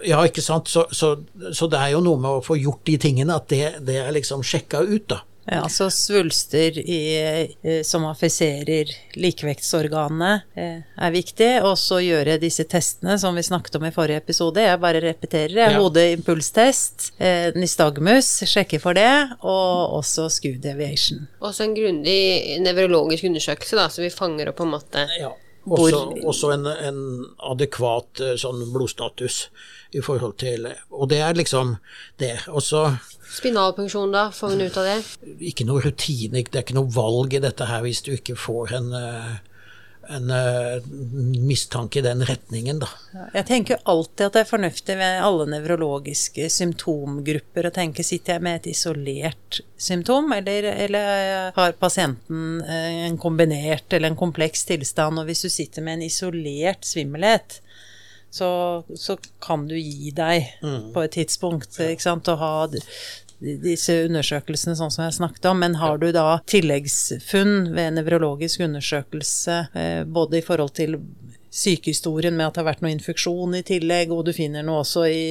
ja, 0.05 0.19
ikke 0.27 0.43
sant. 0.43 0.69
Så, 0.69 0.85
så, 0.91 1.15
så, 1.49 1.69
det 1.71 1.79
er 1.79 1.95
jo 1.95 2.03
noe 2.03 2.19
med 2.21 2.41
å 2.41 2.45
få 2.45 2.59
gjort 2.59 2.83
de 2.85 2.97
tingene, 3.01 3.37
at 3.39 3.47
det, 3.49 3.81
det 3.87 3.97
er 4.03 4.13
liksom 4.13 4.43
sjekka 4.45 4.83
ut, 4.85 5.07
da. 5.09 5.21
Ja, 5.45 5.63
altså 5.63 5.89
svulster 5.89 6.77
i, 6.79 6.99
eh, 7.63 7.81
som 7.83 8.05
affiserer 8.05 8.91
likevektsorganene 9.17 10.31
eh, 10.53 10.83
er 10.85 11.13
viktig. 11.13 11.49
Og 11.65 11.73
så 11.81 11.97
gjøre 12.03 12.37
disse 12.41 12.67
testene 12.69 13.17
som 13.21 13.35
vi 13.35 13.43
snakket 13.45 13.79
om 13.79 13.87
i 13.89 13.93
forrige 13.95 14.21
episode. 14.21 14.61
Jeg 14.61 14.81
bare 14.83 15.01
repeterer. 15.03 15.57
Ja. 15.57 15.81
Hodeimpulstest, 15.81 17.11
eh, 17.17 17.49
nystagmus, 17.57 18.29
sjekke 18.49 18.79
for 18.83 18.97
det, 18.97 19.11
og 19.41 19.97
også 20.01 20.29
skew 20.31 20.59
deviation. 20.61 21.25
Også 21.41 21.65
en 21.65 21.77
grundig 21.77 22.59
nevrologisk 22.61 23.25
undersøkelse, 23.31 23.79
da, 23.81 23.89
så 23.89 24.05
vi 24.05 24.13
fanger 24.13 24.51
opp 24.51 24.61
på 24.61 24.69
en 24.69 24.75
måte 24.77 25.07
ja. 25.17 25.33
Også, 25.61 25.97
også 26.25 26.47
en, 26.55 26.65
en, 26.65 27.01
adekvat 27.45 28.21
sånn 28.41 28.63
blodstatus 28.73 29.43
i 29.93 30.01
forhold 30.01 30.39
til 30.41 30.65
Og 30.89 31.11
det 31.11 31.19
er 31.21 31.37
liksom 31.37 31.75
det. 32.17 32.47
Også 32.49 32.87
Spinalpunksjon, 33.31 34.11
da? 34.11 34.25
Får 34.33 34.55
hun 34.55 34.65
ut 34.65 34.79
av 34.81 34.87
det? 34.89 34.97
Ikke 35.51 35.67
noe 35.67 35.83
rutine, 35.85 36.41
det 36.41 36.57
er 36.57 36.65
ikke 36.65 36.79
noe 36.79 36.91
valg 36.91 37.37
i 37.37 37.43
dette 37.43 37.67
her 37.69 37.85
hvis 37.85 38.01
du 38.03 38.11
ikke 38.15 38.35
får 38.39 38.73
en, 38.79 38.89
eh, 38.97 39.37
en 40.09 40.29
uh, 40.29 40.81
mistanke 41.47 41.99
i 41.99 42.01
den 42.01 42.25
retningen, 42.25 42.79
da. 42.81 42.89
Jeg 43.33 43.45
tenker 43.47 43.81
alltid 43.89 44.25
at 44.25 44.35
det 44.35 44.43
er 44.43 44.49
fornuftig 44.49 44.97
ved 44.99 45.21
alle 45.23 45.47
nevrologiske 45.53 46.49
symptomgrupper 46.51 47.69
å 47.69 47.73
tenke 47.75 48.05
sitter 48.05 48.37
jeg 48.37 48.45
med 48.45 48.59
et 48.59 48.71
isolert 48.73 49.61
symptom, 49.77 50.31
eller, 50.35 50.67
eller 50.85 51.51
har 51.55 51.77
pasienten 51.81 52.61
eh, 52.65 53.05
en 53.07 53.17
kombinert 53.21 53.93
eller 53.93 54.11
en 54.11 54.19
kompleks 54.19 54.65
tilstand. 54.69 55.21
Og 55.21 55.29
hvis 55.29 55.45
du 55.45 55.49
sitter 55.53 55.85
med 55.85 55.99
en 55.99 56.07
isolert 56.09 56.85
svimmelhet, 56.87 57.61
så, 58.31 58.49
så, 58.95 59.17
kan 59.43 59.65
du 59.67 59.75
gi 59.75 60.13
deg 60.15 60.47
mm. 60.63 60.91
på 60.95 61.03
et 61.03 61.17
tidspunkt. 61.17 61.75
ikke 61.83 62.05
sant, 62.05 62.31
å 62.31 62.39
ha 62.39 62.53
disse 63.41 63.95
undersøkelsene 64.05 64.75
sånn 64.77 64.91
som 64.93 65.05
jeg 65.07 65.17
snakket 65.17 65.47
om, 65.49 65.61
men 65.63 65.77
har 65.81 65.97
du 66.01 66.11
da 66.13 66.39
tilleggsfunn 66.49 67.71
ved 67.75 67.97
nevrologisk 67.97 68.61
undersøkelse, 68.67 69.57
eh, 69.73 70.03
både 70.05 70.39
i 70.39 70.45
forhold 70.45 70.75
til 70.77 70.99
sykehistorien 71.51 72.35
med 72.37 72.47
at 72.47 72.55
det 72.55 72.63
har 72.63 72.69
vært 72.69 72.83
noe 72.85 72.93
infeksjon 72.95 73.57
i 73.59 73.63
tillegg, 73.67 74.13
og 74.15 74.25
du 74.27 74.33
finner 74.35 74.63
noe 74.65 74.81
også 74.85 75.05
i 75.11 75.23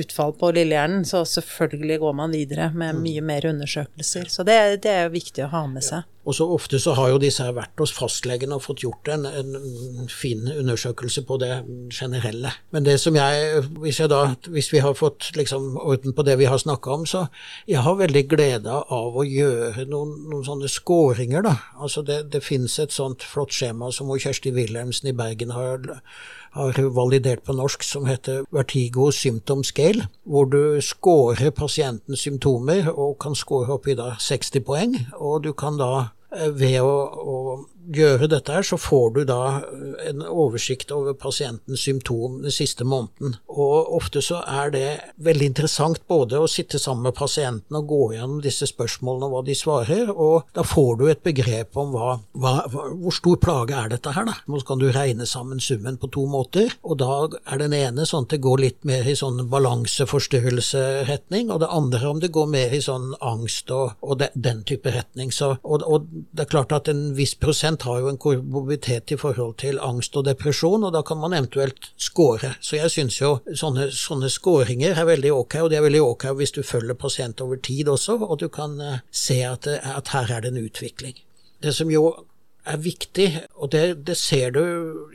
utfall 0.00 0.32
på 0.40 0.52
lillehjernen, 0.56 1.04
så 1.08 1.24
selvfølgelig 1.28 2.00
går 2.04 2.16
man 2.22 2.32
videre 2.34 2.70
med 2.72 2.96
mm. 2.96 3.02
mye 3.04 3.24
mer 3.32 3.48
undersøkelser. 3.52 4.30
Så 4.32 4.46
det, 4.48 4.58
det 4.86 4.94
er 4.94 5.12
viktig 5.12 5.44
å 5.44 5.52
ha 5.52 5.66
med 5.68 5.84
seg. 5.84 6.06
Ja. 6.06 6.18
Og 6.28 6.34
så 6.36 6.44
ofte 6.52 6.76
så 6.76 6.92
har 6.92 7.08
jo 7.08 7.20
disse 7.22 7.40
her 7.40 7.54
vært 7.56 7.80
hos 7.80 7.92
fastlegen 7.96 8.52
og 8.52 8.60
fått 8.66 8.82
gjort 8.84 9.08
en, 9.08 9.24
en, 9.24 10.08
fin 10.12 10.42
undersøkelse 10.52 11.22
på 11.24 11.38
det 11.40 11.62
generelle. 11.94 12.50
Men 12.74 12.84
det 12.84 12.98
som 13.00 13.16
jeg, 13.16 13.62
hvis, 13.80 14.00
jeg 14.02 14.10
da, 14.12 14.34
hvis 14.52 14.68
vi 14.74 14.82
har 14.84 14.96
fått 14.98 15.30
liksom 15.38 15.78
orden 15.80 16.12
på 16.12 16.26
det 16.28 16.36
vi 16.40 16.50
har 16.50 16.60
snakka 16.60 16.98
om, 16.98 17.06
så 17.08 17.24
jeg 17.68 17.80
har 17.86 17.96
veldig 17.96 18.24
glede 18.28 18.74
av 18.76 19.16
å 19.16 19.24
gjøre 19.24 19.86
noen, 19.88 20.12
noen 20.28 20.44
sånne 20.44 20.68
skåringer, 20.68 21.46
da. 21.48 21.54
Altså 21.80 22.04
det, 22.04 22.20
det 22.34 22.44
finnes 22.44 22.76
et 22.82 22.92
sånt 22.92 23.24
flott 23.24 23.56
skjema 23.56 23.88
som 23.94 24.12
Kjersti 24.12 24.52
Wilhelmsen 24.52 25.08
i 25.08 25.16
Bergen 25.16 25.54
har 25.56 25.57
har 26.58 26.80
validert 26.94 27.44
på 27.46 27.54
norsk, 27.56 27.82
som 27.84 28.06
heter 28.08 28.44
Vertigo 28.54 29.10
Symptom 29.14 29.64
Scale, 29.64 30.08
hvor 30.24 30.48
du 30.50 30.80
scorer 30.84 31.50
pasientens 31.50 32.24
symptomer 32.26 32.90
og 32.90 33.18
kan 33.22 33.36
score 33.38 33.78
i 33.86 33.96
da 33.98 34.14
60 34.18 34.64
poeng. 34.66 34.96
Og 35.16 35.44
du 35.44 35.52
kan 35.52 35.78
da 35.78 36.08
eh, 36.34 36.50
ved 36.54 36.80
å, 36.82 36.94
å 37.08 37.36
gjøre 37.94 38.28
dette 38.30 38.52
her, 38.52 38.62
så 38.66 38.78
får 38.80 39.10
du 39.16 39.20
da 39.28 39.42
eh, 39.64 40.10
en 40.10 40.22
oversikt 40.28 40.92
over 40.94 41.14
pasientens 41.18 41.82
symptom 41.86 42.42
den 42.42 42.54
siste 42.54 42.84
måneden. 42.84 43.36
Og 43.48 43.94
ofte 43.96 44.22
så 44.24 44.42
er 44.46 44.72
det 44.74 44.88
veldig 45.24 45.46
interessant 45.52 46.00
både 46.10 46.40
å 46.40 46.48
sitte 46.50 46.78
sammen 46.80 47.08
med 47.08 47.18
pasienten 47.18 47.78
og 47.78 47.88
gå 47.90 48.02
gjennom 48.16 48.42
disse 48.44 48.66
spørsmålene 48.68 49.28
og 49.28 49.34
hva 49.34 49.42
de 49.46 49.56
svarer, 49.58 50.12
og 50.12 50.48
da 50.56 50.64
får 50.66 50.92
du 51.00 51.04
et 51.08 51.24
begrep 51.24 51.76
om 51.80 51.92
hva, 51.94 52.18
hva, 52.38 52.54
hvor 52.70 53.14
stor 53.14 53.38
plage 53.42 53.76
er 53.76 53.88
dette 53.92 54.12
her, 54.14 54.28
da. 54.28 54.36
Nå 54.48 54.60
kan 54.68 54.80
du 54.80 54.88
regne 54.92 55.26
sammen 55.28 55.60
summen 55.62 55.98
på 56.00 56.10
to 56.14 56.26
måter, 56.30 56.72
og 56.82 56.98
da 57.02 57.12
er 57.48 57.62
den 57.62 57.76
ene 57.76 58.06
sånn 58.08 58.26
at 58.26 58.34
det 58.34 58.44
går 58.44 58.64
litt 58.64 58.82
mer 58.88 59.04
i 59.08 59.16
sånn 59.18 59.38
balanseforstyrrelseretning, 59.50 61.52
og 61.52 61.62
det 61.62 61.72
andre 61.72 62.08
om 62.08 62.22
det 62.22 62.32
går 62.34 62.48
mer 62.50 62.74
i 62.74 62.82
sånn 62.84 63.12
angst 63.24 63.70
og, 63.74 63.96
og 64.04 64.18
de, 64.22 64.28
den 64.34 64.64
type 64.68 64.90
retning. 64.92 65.32
Så, 65.34 65.54
og, 65.62 65.84
og 65.86 66.08
det 66.08 66.44
er 66.44 66.52
klart 66.52 66.74
at 66.74 66.90
en 66.90 67.02
viss 67.16 67.34
prosent 67.38 67.77
pasient 67.78 67.82
har 67.82 68.00
jo 68.00 68.08
en 68.08 68.18
kormobitet 68.18 69.12
i 69.12 69.16
forhold 69.16 69.56
til 69.58 69.78
angst 69.78 70.16
og 70.16 70.26
depresjon, 70.26 70.84
og 70.84 70.92
da 70.92 71.02
kan 71.02 71.18
man 71.18 71.34
eventuelt 71.34 71.92
score. 71.96 72.56
Så 72.60 72.76
jeg 72.76 72.90
syns 72.90 73.20
jo 73.20 73.40
sånne, 73.54 73.90
sånne 73.90 74.28
scoringer 74.28 74.96
er 74.98 75.06
veldig 75.06 75.32
ok, 75.32 75.62
og 75.62 75.70
det 75.70 75.78
er 75.78 75.86
veldig 75.86 76.02
ok 76.02 76.34
hvis 76.38 76.52
du 76.52 76.62
følger 76.62 76.94
pasient 76.94 77.40
over 77.40 77.56
tid 77.56 77.88
også, 77.88 78.18
og 78.18 78.40
du 78.40 78.48
kan 78.48 78.80
uh, 78.80 79.00
se 79.10 79.42
at, 79.44 79.66
at 79.66 80.08
her 80.12 80.30
er 80.30 80.42
det 80.42 80.52
en 80.52 80.64
utvikling. 80.64 81.14
Det 81.62 81.74
som 81.74 81.90
jo 81.90 82.24
er 82.68 82.76
viktig, 82.76 83.28
og 83.56 83.70
det, 83.72 84.04
det 84.06 84.16
ser 84.16 84.50
du 84.52 84.60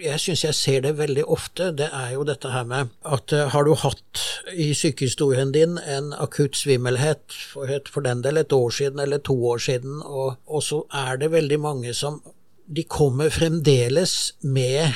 Jeg 0.01 0.20
syns 0.20 0.43
jeg 0.43 0.55
ser 0.58 0.82
det 0.82 0.98
veldig 0.98 1.25
ofte, 1.29 1.70
det 1.72 1.89
er 1.93 2.13
jo 2.15 2.24
dette 2.25 2.50
her 2.50 2.63
med 2.65 2.93
at 3.05 3.34
uh, 3.34 3.48
har 3.53 3.67
du 3.67 3.75
hatt 3.75 4.24
i 4.53 4.74
sykehistorien 4.74 5.53
din 5.53 5.77
en 5.77 6.13
akutt 6.13 6.58
svimmelhet 6.58 7.22
for, 7.29 7.70
et, 7.70 7.89
for 7.89 8.05
den 8.05 8.24
del 8.24 8.41
et 8.41 8.53
år 8.53 8.74
siden 8.74 9.03
eller 9.03 9.22
to 9.22 9.36
år 9.53 9.62
siden, 9.62 10.01
og, 10.01 10.39
og 10.48 10.63
så 10.63 10.84
er 10.93 11.22
det 11.22 11.32
veldig 11.36 11.60
mange 11.62 11.93
som 11.93 12.22
de 12.65 12.84
kommer 12.84 13.29
fremdeles 13.29 14.34
med 14.41 14.93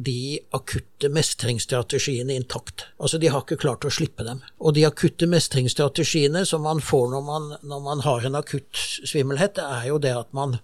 de 0.00 0.38
akutte 0.56 1.10
mestringsstrategiene 1.12 2.34
intakt. 2.34 2.86
Altså, 2.96 3.18
de 3.20 3.28
har 3.28 3.44
ikke 3.44 3.60
klart 3.60 3.84
å 3.84 3.92
slippe 3.92 4.24
dem. 4.24 4.40
Og 4.58 4.74
de 4.76 4.86
akutte 4.88 5.28
mestringsstrategiene 5.28 6.46
som 6.48 6.64
man 6.64 6.80
får 6.80 7.10
når 7.12 7.26
man, 7.26 7.50
når 7.60 7.82
man 7.84 8.04
har 8.06 8.24
en 8.24 8.38
akutt 8.40 8.80
svimmelhet, 8.80 9.58
det 9.58 9.66
er 9.66 9.90
jo 9.90 10.00
det 10.00 10.14
at 10.16 10.32
man 10.36 10.56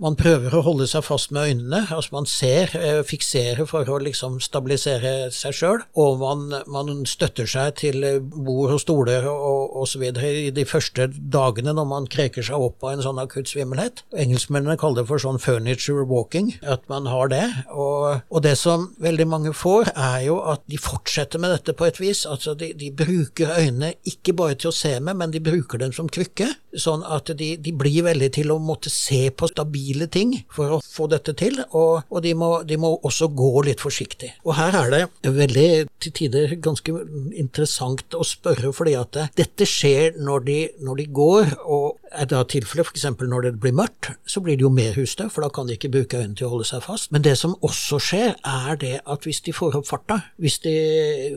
man 0.00 0.16
prøver 0.18 0.54
å 0.56 0.62
holde 0.64 0.86
seg 0.90 1.04
fast 1.04 1.32
med 1.34 1.50
øynene. 1.50 1.86
altså 1.90 2.12
Man 2.12 2.26
ser, 2.26 2.70
eh, 2.76 3.02
fikserer 3.02 3.66
for 3.68 3.84
å 3.84 3.98
liksom 4.02 4.40
stabilisere 4.40 5.30
seg 5.30 5.54
sjøl. 5.54 5.82
Og 5.96 6.18
man, 6.18 6.62
man, 6.66 7.04
støtter 7.06 7.46
seg 7.46 7.76
til 7.76 8.04
eh, 8.04 8.18
bord 8.20 8.72
og 8.72 8.80
stoler 8.80 9.26
og 9.28 9.76
osv. 9.82 10.02
i 10.02 10.50
de 10.50 10.64
første 10.64 11.08
dagene 11.08 11.74
når 11.76 11.86
man 11.88 12.06
kreker 12.06 12.42
seg 12.42 12.56
opp 12.56 12.82
av 12.84 12.92
en 12.94 13.04
sånn 13.04 13.20
akutt 13.22 13.48
svimmelhet. 13.48 14.04
Engelskmennene 14.12 14.78
kaller 14.80 15.02
det 15.02 15.08
for 15.10 15.22
sånn 15.22 15.40
furniture 15.42 16.04
walking, 16.08 16.54
at 16.62 16.86
man 16.88 17.06
har 17.06 17.28
det. 17.32 17.44
Og, 17.70 18.22
og, 18.28 18.42
det 18.42 18.56
som 18.58 18.90
veldig 19.02 19.28
mange 19.28 19.54
får, 19.54 19.92
er 19.96 20.26
jo 20.26 20.40
at 20.52 20.64
de 20.70 20.78
fortsetter 20.80 21.42
med 21.42 21.54
dette 21.54 21.76
på 21.76 21.86
et 21.86 22.00
vis. 22.00 22.24
Altså 22.26 22.56
de, 22.58 22.72
de 22.78 22.90
bruker 22.90 23.54
øynene 23.58 23.94
ikke 24.08 24.34
bare 24.36 24.58
til 24.58 24.72
å 24.72 24.76
se 24.76 24.96
med, 25.00 25.16
men 25.18 25.34
de 25.34 25.42
bruker 25.42 25.82
dem 25.82 25.94
som 25.94 26.10
krykke. 26.10 26.50
Sånn 26.72 27.02
at 27.04 27.28
de, 27.36 27.52
de 27.60 27.72
blir 27.76 28.06
veldig 28.06 28.30
til 28.32 28.52
å 28.54 28.58
måtte 28.62 28.90
se 28.92 29.26
på 29.36 29.48
stabile 29.50 30.08
ting 30.12 30.34
for 30.52 30.78
å 30.78 30.80
få 30.82 31.08
dette 31.12 31.34
til, 31.38 31.58
og, 31.70 32.08
og 32.08 32.22
de, 32.24 32.32
må, 32.38 32.50
de, 32.68 32.78
må, 32.80 32.94
også 33.04 33.28
gå 33.36 33.50
litt 33.66 33.82
forsiktig. 33.82 34.32
Og 34.46 34.56
her 34.56 34.76
er 34.80 34.92
det 34.94 35.32
veldig 35.36 35.68
til 36.02 36.16
tider 36.16 36.56
ganske 36.62 36.94
interessant 37.38 38.16
å 38.16 38.24
spørre, 38.26 38.72
fordi 38.76 38.96
at 38.98 39.20
dette 39.38 39.68
skjer 39.68 40.18
når 40.20 40.46
de, 40.48 40.58
når 40.84 41.02
de 41.02 41.08
går, 41.20 41.52
og 41.66 42.01
er 42.14 42.28
da 42.30 42.42
tilfellet 42.48 42.90
f.eks. 42.90 43.06
når 43.20 43.46
det 43.46 43.52
blir 43.62 43.74
mørkt, 43.76 44.10
så 44.26 44.42
blir 44.44 44.58
det 44.58 44.66
jo 44.66 44.72
mer 44.72 44.94
hustøv, 44.96 45.30
for 45.32 45.44
da 45.44 45.50
kan 45.54 45.68
de 45.68 45.76
ikke 45.76 45.90
bruke 45.92 46.20
øynene 46.20 46.36
til 46.38 46.48
å 46.48 46.52
holde 46.54 46.68
seg 46.68 46.84
fast. 46.84 47.10
Men 47.14 47.24
det 47.24 47.34
som 47.40 47.56
også 47.64 48.00
skjer, 48.02 48.34
er 48.44 48.78
det 48.80 48.94
at 49.02 49.26
hvis 49.28 49.42
de 49.46 49.54
får 49.56 49.78
opp 49.80 49.88
farta, 49.88 50.20
hvis, 50.42 50.58
de, 50.64 50.74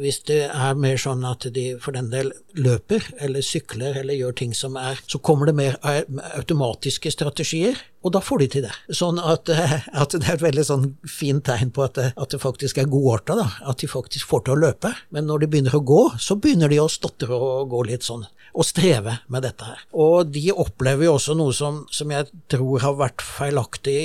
hvis 0.02 0.22
det 0.30 0.42
er 0.50 0.80
mer 0.80 1.00
sånn 1.02 1.26
at 1.28 1.48
de 1.56 1.66
for 1.82 1.96
den 1.96 2.12
del 2.14 2.32
løper 2.56 3.04
eller 3.24 3.46
sykler 3.46 4.00
eller 4.02 4.18
gjør 4.18 4.38
ting 4.42 4.54
som 4.56 4.78
er 4.80 5.00
Så 5.08 5.20
kommer 5.20 5.50
det 5.50 5.56
mer 5.56 5.76
automatiske 5.84 7.12
strategier. 7.12 7.78
Og 8.06 8.14
da 8.14 8.22
får 8.22 8.44
de 8.44 8.48
til 8.54 8.66
det. 8.68 8.74
Sånn 8.94 9.18
at, 9.18 9.50
at 9.50 10.14
det 10.14 10.28
er 10.28 10.36
et 10.36 10.44
veldig 10.46 10.66
sånn 10.68 10.86
fint 11.10 11.42
tegn 11.48 11.72
på 11.74 11.86
at 11.88 11.98
at 12.06 12.32
det 12.32 12.42
faktisk 12.42 12.78
er 12.82 12.90
godarta, 12.92 13.38
da. 13.40 13.48
At 13.66 13.82
de 13.82 13.90
faktisk 13.90 14.30
får 14.30 14.46
til 14.46 14.56
å 14.56 14.62
løpe. 14.68 14.92
Men 15.16 15.26
når 15.30 15.44
de 15.44 15.50
begynner 15.54 15.78
å 15.78 15.84
gå, 15.86 16.02
så 16.22 16.38
begynner 16.38 16.70
de 16.70 16.82
å 16.84 16.90
stotre 16.92 17.34
og 17.34 17.72
gå 17.74 17.84
litt 17.90 18.06
sånn 18.06 18.26
og 18.56 18.64
streve 18.64 19.18
med 19.28 19.44
dette 19.44 19.68
her. 19.68 19.82
Og 20.00 20.30
de 20.32 20.46
opplever 20.54 21.10
jo 21.10 21.18
også 21.18 21.34
noe 21.36 21.52
som, 21.56 21.82
som 21.92 22.12
jeg 22.14 22.30
tror 22.52 22.86
har 22.86 22.96
vært 23.02 23.24
feilaktig 23.26 23.98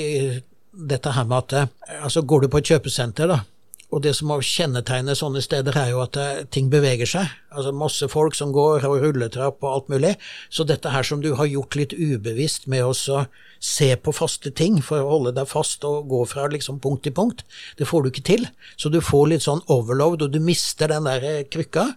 dette 0.71 1.13
her 1.15 1.27
med 1.27 1.53
at 1.53 1.71
altså 2.01 2.23
Går 2.27 2.43
du 2.43 2.51
på 2.51 2.59
et 2.59 2.71
kjøpesenter, 2.73 3.31
da, 3.31 3.41
og 3.91 4.03
det 4.05 4.13
som 4.15 4.29
må 4.31 4.39
kjennetegne 4.45 5.15
sånne 5.17 5.43
steder, 5.43 5.75
er 5.77 5.91
jo 5.91 6.01
at 6.03 6.17
eh, 6.19 6.43
ting 6.51 6.69
beveger 6.71 7.09
seg. 7.09 7.31
Altså 7.51 7.73
masse 7.75 8.07
folk 8.11 8.37
som 8.37 8.53
går, 8.55 8.85
og 8.87 9.03
rulletrapp 9.03 9.59
og 9.65 9.71
alt 9.71 9.91
mulig. 9.91 10.13
Så 10.49 10.63
dette 10.67 10.93
her 10.93 11.03
som 11.07 11.23
du 11.23 11.33
har 11.35 11.49
gjort 11.51 11.75
litt 11.75 11.95
ubevisst 11.97 12.69
med 12.71 12.87
å 12.87 12.93
se 12.95 13.89
på 13.99 14.13
faste 14.15 14.53
ting 14.55 14.79
for 14.85 15.03
å 15.03 15.11
holde 15.11 15.35
deg 15.35 15.49
fast 15.51 15.83
og 15.87 16.07
gå 16.11 16.23
fra 16.29 16.47
liksom 16.51 16.79
punkt 16.81 17.03
til 17.05 17.15
punkt, 17.17 17.43
det 17.77 17.89
får 17.89 18.03
du 18.03 18.11
ikke 18.11 18.27
til. 18.31 18.47
Så 18.79 18.89
du 18.89 19.01
får 19.03 19.33
litt 19.33 19.45
sånn 19.45 19.63
overload, 19.67 20.23
og 20.23 20.31
du 20.31 20.39
mister 20.43 20.91
den 20.91 21.09
der 21.09 21.27
eh, 21.27 21.43
krykka 21.51 21.91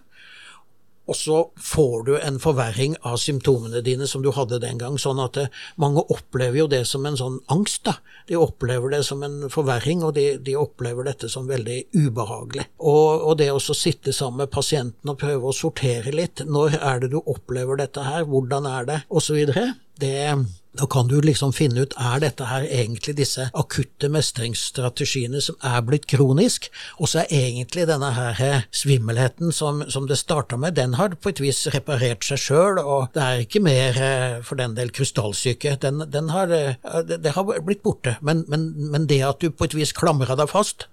og 1.05 1.15
så 1.15 1.39
får 1.61 2.05
du 2.07 2.13
en 2.17 2.39
forverring 2.41 2.95
av 3.05 3.19
symptomene 3.21 3.81
dine 3.85 4.07
som 4.09 4.23
du 4.25 4.31
hadde 4.33 4.59
den 4.63 4.79
gang. 4.81 4.97
Sånn 5.01 5.21
at 5.21 5.37
det, 5.37 5.47
eh, 5.49 5.63
mange 5.81 6.01
opplever 6.09 6.63
jo 6.63 6.67
det 6.71 6.83
som 6.89 7.05
en 7.05 7.17
sånn 7.17 7.39
angst. 7.53 7.83
da. 7.85 7.97
De 8.27 8.35
opplever 8.35 8.89
det 8.89 9.03
som 9.05 9.21
en 9.23 9.49
forverring, 9.49 10.03
og 10.03 10.15
de, 10.15 10.37
de 10.37 10.55
opplever 10.57 11.05
dette 11.05 11.29
som 11.29 11.47
veldig 11.47 11.83
ubehagelig. 11.93 12.67
Og, 12.79 13.21
og 13.21 13.37
det 13.37 13.51
å 13.51 13.59
sitte 13.59 14.13
sammen 14.13 14.45
med 14.45 14.53
pasienten 14.53 15.09
og 15.09 15.19
prøve 15.21 15.51
å 15.51 15.55
sortere 15.55 16.11
litt. 16.11 16.41
Når 16.45 16.79
er 16.81 17.03
det 17.03 17.13
du 17.13 17.21
opplever 17.21 17.77
dette 17.77 18.01
her, 18.01 18.25
hvordan 18.25 18.65
er 18.65 18.85
det, 18.89 19.01
osv. 19.09 19.45
Det 19.99 20.15
da 20.75 20.85
kan 20.87 21.07
du 21.07 21.21
liksom 21.21 21.53
finne 21.55 21.85
ut 21.85 21.93
er 21.99 22.19
dette 22.23 22.47
her 22.49 22.65
egentlig 22.67 23.15
disse 23.15 23.47
akutte 23.55 24.09
mestringsstrategiene 24.11 25.39
som 25.43 25.57
er 25.63 25.83
blitt 25.87 26.07
kronisk, 26.11 26.67
og 26.99 27.09
så 27.11 27.23
er 27.23 27.31
egentlig 27.37 27.85
denne 27.87 28.11
her 28.15 28.41
eh, 28.43 28.65
svimmelheten 28.75 29.53
som, 29.55 29.83
som 29.91 30.09
det 30.09 30.19
starta 30.19 30.59
med, 30.59 30.75
den 30.75 30.97
har 30.99 31.15
på 31.15 31.31
et 31.31 31.41
vis 31.43 31.63
reparert 31.73 32.27
seg 32.27 32.41
sjøl, 32.41 32.81
og 32.81 33.15
det 33.15 33.23
er 33.23 33.45
ikke 33.45 33.63
mer 33.63 34.01
eh, 34.01 34.41
for 34.45 34.59
den 34.59 34.75
del 34.75 34.91
krystallsyke. 34.95 35.77
Den, 35.81 36.03
den 36.11 36.33
har, 36.35 36.51
eh, 36.51 36.75
det 37.07 37.35
har 37.37 37.47
blitt 37.63 37.83
borte. 37.85 38.17
Men, 38.25 38.43
men, 38.51 38.73
men 38.91 39.07
det 39.07 39.21
at 39.23 39.39
du 39.39 39.51
på 39.51 39.69
et 39.69 39.77
vis 39.77 39.95
klamrer 39.95 40.35
deg 40.35 40.51
fast, 40.51 40.89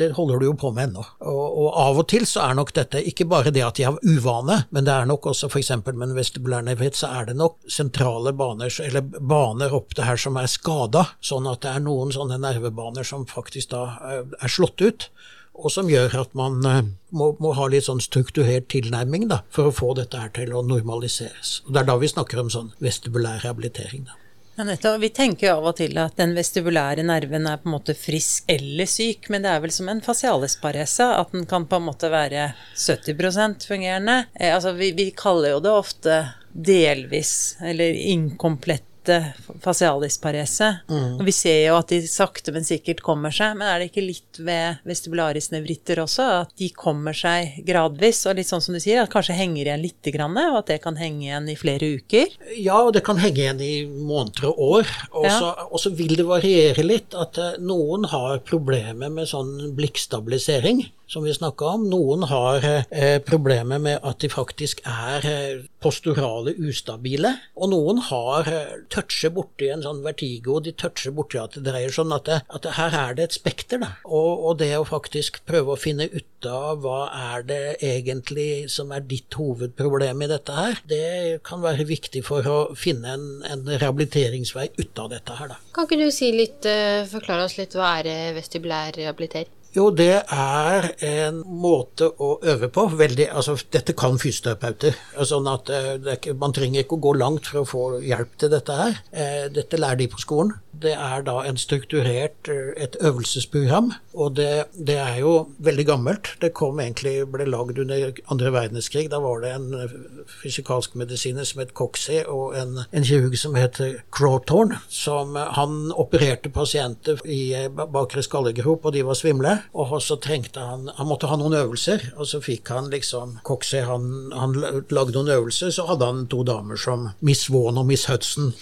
det 0.00 0.12
holder 0.16 0.40
du 0.40 0.46
jo 0.46 0.54
på 0.56 0.70
med 0.72 0.90
ennå. 0.90 1.04
Og, 1.20 1.42
og, 1.42 1.66
av 1.78 2.00
og 2.00 2.06
til 2.10 2.24
så 2.28 2.46
er 2.46 2.56
nok 2.56 2.72
dette 2.76 3.02
ikke 3.08 3.26
bare 3.28 3.52
det 3.54 3.64
at 3.66 3.76
de 3.78 3.86
har 3.86 3.98
uvane, 4.00 4.62
men 4.72 4.86
det 4.88 4.94
er 4.94 5.08
nok 5.08 5.28
også 5.32 5.50
f.eks. 5.50 5.70
med 5.84 6.06
en 6.08 6.16
vestibulær 6.16 6.64
nevritt, 6.66 6.96
så 6.98 7.12
er 7.18 7.28
det 7.28 7.36
nok 7.40 7.58
sentrale 7.70 8.32
baner, 8.36 8.72
eller 8.86 9.04
baner 9.04 9.74
opp 9.76 9.96
det 9.98 10.08
her 10.08 10.20
som 10.20 10.38
er 10.40 10.48
skada, 10.50 11.06
sånn 11.20 11.50
at 11.50 11.62
det 11.66 11.74
er 11.76 11.84
noen 11.84 12.14
sånne 12.14 12.40
nervebaner 12.40 13.06
som 13.06 13.28
faktisk 13.28 13.74
da 13.74 13.84
eh, 14.08 14.24
er 14.40 14.52
slått 14.52 14.80
ut. 14.80 15.10
Og 15.52 15.68
som 15.68 15.90
gjør 15.90 16.14
at 16.22 16.32
man 16.38 16.64
eh, 16.64 16.80
må, 17.12 17.34
må 17.42 17.52
ha 17.58 17.68
litt 17.68 17.84
sånn 17.84 18.00
strukturert 18.00 18.70
tilnærming 18.72 19.28
da, 19.28 19.42
for 19.52 19.68
å 19.68 19.76
få 19.76 19.92
dette 20.00 20.18
her 20.18 20.32
til 20.32 20.56
å 20.56 20.64
normaliseres. 20.64 21.58
Og 21.66 21.74
Det 21.74 21.82
er 21.82 21.92
da 21.92 22.00
vi 22.00 22.08
snakker 22.08 22.40
om 22.40 22.50
sånn 22.52 22.72
vestibulær 22.80 23.44
rehabilitering. 23.44 24.08
da. 24.08 24.16
Ja. 24.56 24.96
Vi 24.98 25.08
tenker 25.08 25.46
jo 25.46 25.54
av 25.56 25.70
og 25.70 25.78
til 25.78 25.96
at 26.00 26.18
den 26.20 26.34
vestibulære 26.36 27.04
nerven 27.06 27.46
er 27.48 27.60
på 27.60 27.70
en 27.70 27.76
måte 27.76 27.94
frisk 27.96 28.50
eller 28.52 28.88
syk, 28.90 29.30
men 29.32 29.46
det 29.46 29.52
er 29.52 29.62
vel 29.64 29.72
som 29.72 29.88
en 29.88 30.02
fasialesparese, 30.04 31.08
at 31.16 31.32
den 31.32 31.46
kan 31.48 31.64
på 31.66 31.80
en 31.80 31.88
måte 31.88 32.12
være 32.12 32.50
70% 32.76 33.66
fungerende. 33.70 34.18
Eh, 34.34 34.52
altså, 34.54 34.74
vi, 34.76 34.92
vi 34.98 35.08
kaller 35.16 35.54
jo 35.54 35.62
det 35.64 35.72
ofte 35.72 36.20
delvis 36.52 37.56
eller 37.64 37.96
inkomplett 38.12 38.91
lette 39.02 39.32
fasialisparese. 39.62 40.76
Mm. 40.88 41.18
Og 41.18 41.24
vi 41.26 41.32
ser 41.32 41.66
jo 41.66 41.76
at 41.78 41.88
de 41.88 42.00
sakte, 42.06 42.52
men 42.52 42.64
sikkert 42.64 43.02
kommer 43.02 43.30
seg. 43.34 43.56
Men 43.56 43.68
er 43.68 43.80
det 43.80 43.90
ikke 43.90 44.04
litt 44.06 44.38
ved 44.38 44.82
vestibularisnevritter 44.88 46.02
også, 46.02 46.28
at 46.42 46.54
de 46.58 46.70
kommer 46.74 47.16
seg 47.16 47.62
gradvis? 47.66 48.24
Og 48.26 48.38
litt 48.38 48.48
sånn 48.48 48.62
som 48.62 48.76
du 48.76 48.80
sier, 48.80 49.02
at 49.02 49.12
kanskje 49.12 49.36
henger 49.36 49.66
igjen 49.66 49.82
lite 49.82 50.14
grann, 50.14 50.36
og 50.36 50.62
at 50.62 50.72
det 50.72 50.80
kan 50.84 50.98
henge 51.00 51.26
igjen 51.26 51.50
i 51.50 51.58
flere 51.58 51.92
uker? 51.98 52.38
Ja, 52.56 52.80
og 52.82 52.94
det 52.96 53.04
kan 53.06 53.20
henge 53.22 53.42
igjen 53.42 53.62
i 53.62 53.74
måneder 53.86 54.50
og 54.52 54.62
år. 54.78 54.96
Og 55.12 55.28
så 55.28 55.90
ja. 55.90 55.96
vil 55.98 56.16
det 56.18 56.28
variere 56.28 56.86
litt. 56.86 57.16
At 57.18 57.38
eh, 57.40 57.58
noen 57.62 58.06
har 58.10 58.42
problemer 58.46 59.12
med 59.12 59.30
sånn 59.30 59.72
blikkstabilisering 59.76 60.86
som 61.12 61.24
vi 61.24 61.34
snakka 61.34 61.64
om. 61.76 61.84
Noen 61.90 62.24
har 62.30 62.64
eh, 62.64 63.18
problemer 63.24 63.80
med 63.82 64.00
at 64.00 64.22
de 64.24 64.30
faktisk 64.32 64.80
er 64.88 65.26
eh, 65.28 65.64
posturale 65.84 66.54
ustabile. 66.56 67.34
Og 67.58 67.72
noen 67.74 68.00
har 68.08 68.48
eh, 68.48 68.74
toucher 68.92 69.34
borti 69.36 69.68
en 69.74 69.84
sånn 69.84 70.00
vertigo, 70.06 70.56
de 70.64 70.72
toucher 70.72 71.12
borti 71.12 71.40
at 71.42 71.58
det 71.58 71.66
dreier 71.68 71.92
sånn 71.92 72.14
at, 72.16 72.30
det, 72.30 72.40
at 72.48 72.64
det, 72.64 72.74
her 72.78 72.96
er 73.02 73.18
det 73.18 73.28
et 73.28 73.36
spekter. 73.36 73.82
Da. 73.82 73.92
Og, 74.08 74.30
og, 74.32 74.58
det 74.62 74.72
å 74.78 74.88
faktisk 74.88 75.42
prøve 75.48 75.74
å 75.74 75.80
finne 75.80 76.08
ut 76.08 76.48
av 76.48 76.80
hva 76.82 77.04
er 77.36 77.46
det 77.46 77.62
egentlig 77.84 78.70
som 78.72 78.90
er 78.94 79.04
ditt 79.06 79.36
hovedproblem 79.36 80.24
i 80.24 80.32
dette 80.32 80.56
her, 80.56 80.80
det 80.88 81.40
kan 81.46 81.62
være 81.62 81.86
viktig 81.88 82.24
for 82.26 82.48
å 82.48 82.60
finne 82.78 83.16
en, 83.18 83.26
en 83.46 83.66
rehabiliteringsvei 83.68 84.70
ut 84.80 85.02
av 85.04 85.12
dette 85.12 85.36
her. 85.38 85.52
Da. 85.52 85.60
Kan 85.76 85.86
ikke 85.86 86.00
du 86.00 86.08
si 86.14 86.32
litt, 86.34 86.64
uh, 86.66 87.04
forklare 87.10 87.46
oss 87.46 87.58
litt 87.60 87.76
hva 87.76 87.98
er 88.00 88.32
vestibulær 88.36 88.96
rehabilitering? 88.96 89.58
Jo, 89.72 89.86
det 89.88 90.18
er 90.28 90.86
en 91.08 91.38
måte 91.48 92.10
å 92.20 92.34
øve 92.44 92.68
på. 92.68 92.82
Veldig, 92.92 93.30
altså, 93.32 93.54
dette 93.72 93.94
kan 93.96 94.18
fysioterapeuter. 94.20 94.98
Sånn 95.24 95.48
at 95.48 95.70
ikke, 96.12 96.34
Man 96.36 96.52
trenger 96.52 96.84
ikke 96.84 96.98
å 96.98 97.04
gå 97.06 97.14
langt 97.16 97.48
for 97.48 97.62
å 97.62 97.68
få 97.70 97.84
hjelp 98.04 98.34
til 98.36 98.52
dette 98.52 98.76
her. 98.76 98.98
Eh, 99.12 99.46
dette 99.48 99.80
lærer 99.80 100.02
de 100.02 100.10
på 100.12 100.20
skolen. 100.20 100.52
Det 100.82 100.92
er 100.92 101.24
da 101.24 101.38
en 101.46 101.56
strukturert 101.60 102.50
eh, 102.52 102.74
et 102.84 102.98
øvelsesprogram, 103.00 103.92
og 104.12 104.36
det, 104.36 104.66
det, 104.76 104.98
er 105.00 105.22
jo 105.22 105.32
veldig 105.64 105.86
gammelt. 105.88 106.34
Det 106.42 106.52
kom 106.56 106.80
egentlig, 106.82 107.14
ble 107.32 107.48
lagd 107.48 107.80
under 107.80 108.20
andre 108.32 108.52
verdenskrig. 108.52 109.06
Da 109.12 109.22
var 109.24 109.40
det 109.40 109.54
en 109.56 109.72
eh, 109.78 109.96
fysikalsk 110.42 110.98
medisiner 111.00 111.48
som 111.48 111.64
het 111.64 111.72
Coxey, 111.78 112.20
og 112.28 112.58
en, 112.60 112.84
en 112.92 113.08
kirurg 113.08 113.38
som 113.40 113.56
het 113.56 113.80
Crawthorn, 114.12 114.76
som 114.92 115.32
han 115.36 115.94
opererte 115.96 116.52
pasienter 116.52 117.24
i 117.24 117.54
bakre 117.72 118.24
skallegrop, 118.24 118.84
og 118.84 118.96
de 118.96 119.06
var 119.08 119.16
svimle. 119.16 119.61
Og 119.72 119.94
så 120.02 120.16
trengte 120.20 120.60
han 120.62 120.90
Han 120.96 121.08
måtte 121.08 121.28
ha 121.30 121.36
noen 121.38 121.54
øvelser, 121.56 122.04
og 122.16 122.26
så 122.28 122.40
fikk 122.42 122.70
han 122.72 122.90
liksom 122.92 123.38
Coxey 123.46 123.82
han, 123.86 124.32
han 124.34 124.54
lagde 124.92 125.14
noen 125.16 125.30
øvelser, 125.36 125.72
så 125.74 125.86
hadde 125.88 126.08
han 126.08 126.24
to 126.30 126.42
damer 126.46 126.78
som 126.80 127.08
Miss 127.24 127.46
Vaughan 127.50 127.80
og 127.80 127.88
Miss 127.88 128.06
Hudson, 128.10 128.52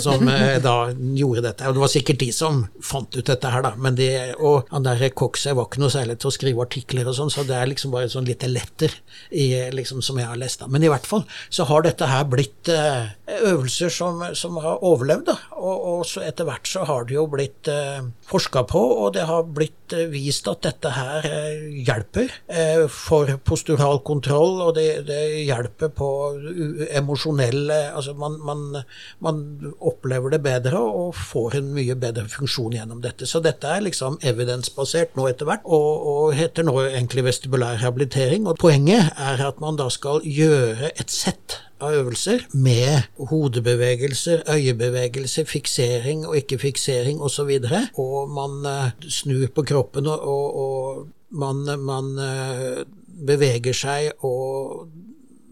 som 0.00 0.28
eh, 0.32 0.58
da 0.62 0.92
gjorde 0.92 1.44
dette. 1.48 1.68
Og 1.68 1.76
det 1.76 1.84
var 1.84 1.92
sikkert 1.92 2.22
de 2.22 2.30
som 2.34 2.62
fant 2.84 3.16
ut 3.16 3.26
dette 3.26 3.52
her, 3.52 3.64
da. 3.66 3.74
Men 3.80 3.98
det, 3.98 4.10
og 4.38 4.70
han 4.70 4.86
der 4.86 5.08
Coxey 5.16 5.54
var 5.56 5.68
ikke 5.68 5.82
noe 5.82 5.92
særlig 5.92 6.18
til 6.20 6.30
å 6.30 6.34
skrive 6.34 6.64
artikler 6.66 7.08
og 7.10 7.16
sånn, 7.18 7.32
så 7.32 7.44
det 7.48 7.56
er 7.58 7.70
liksom 7.70 7.94
bare 7.94 8.10
sånn 8.12 8.28
lite 8.28 8.50
letter 8.50 8.94
i, 9.30 9.46
liksom, 9.74 10.02
som 10.04 10.18
jeg 10.20 10.30
har 10.30 10.40
lest. 10.40 10.62
da. 10.62 10.70
Men 10.70 10.84
i 10.84 10.92
hvert 10.92 11.08
fall 11.08 11.26
så 11.48 11.66
har 11.70 11.84
dette 11.86 12.08
her 12.10 12.26
blitt 12.30 12.70
eh, 12.72 13.10
øvelser 13.40 13.92
som, 13.94 14.22
som 14.36 14.58
har 14.62 14.82
overlevd, 14.86 15.26
da. 15.30 15.36
Og, 15.58 15.76
og, 15.76 16.06
så 16.08 16.24
etter 16.24 16.48
hvert 16.48 16.68
så 16.68 16.84
har 16.88 17.06
det 17.08 17.16
jo 17.16 17.26
blitt 17.30 17.70
eh, 17.70 18.02
forska 18.30 18.64
på, 18.70 18.80
og 19.04 19.14
det 19.16 19.26
har 19.28 19.46
blitt 19.46 19.79
eh, 19.96 20.06
vist 20.10 20.48
at 20.50 20.62
dette 20.66 20.90
her 20.94 21.26
eh, 21.28 21.62
hjelper 21.86 22.32
eh, 22.50 22.84
for 22.90 23.30
postural 23.46 24.00
kontroll, 24.06 24.60
og 24.64 24.74
det, 24.78 25.06
det 25.08 25.20
hjelper 25.46 25.92
på 25.96 26.10
emosjonell 27.00 27.70
Altså 27.70 28.14
man, 28.18 28.36
man, 28.44 28.60
man, 29.24 29.40
opplever 29.78 30.34
det 30.34 30.40
bedre 30.44 30.80
og 30.80 31.14
får 31.16 31.58
en 31.60 31.72
mye 31.76 31.96
bedre 31.98 32.26
funksjon 32.30 32.74
gjennom 32.76 33.00
dette. 33.04 33.28
Så 33.28 33.42
dette 33.44 33.68
er 33.68 33.84
liksom 33.84 34.18
evidensbasert 34.26 35.16
nå 35.18 35.28
etter 35.30 35.48
hvert, 35.48 35.64
og, 35.64 36.06
og 36.12 36.36
heter 36.38 36.66
nå 36.66 36.76
egentlig 36.88 37.26
vestibulær 37.30 37.78
rehabilitering. 37.80 38.48
Og 38.50 38.60
poenget 38.60 39.12
er 39.16 39.42
at 39.46 39.60
man 39.62 39.78
da 39.80 39.90
skal 39.92 40.24
gjøre 40.26 40.92
et 40.94 41.12
sett 41.12 41.60
øvelser 41.82 42.46
med 42.52 43.02
hodebevegelser, 43.30 44.42
øyebevegelser, 44.54 45.44
fiksering 45.44 46.26
og 46.26 46.36
ikke-fiksering 46.36 47.22
osv. 47.22 47.40
Og, 47.62 47.68
så 47.68 47.82
og 47.96 48.30
man 48.30 48.66
uh, 48.66 49.08
snur 49.08 49.46
på 49.54 49.62
kroppen, 49.62 50.06
og, 50.06 50.20
og, 50.20 50.56
og 50.56 51.08
man, 51.30 51.64
man 51.78 52.10
uh, 52.18 52.82
beveger 53.26 53.76
seg 53.76 54.24
og 54.24 54.88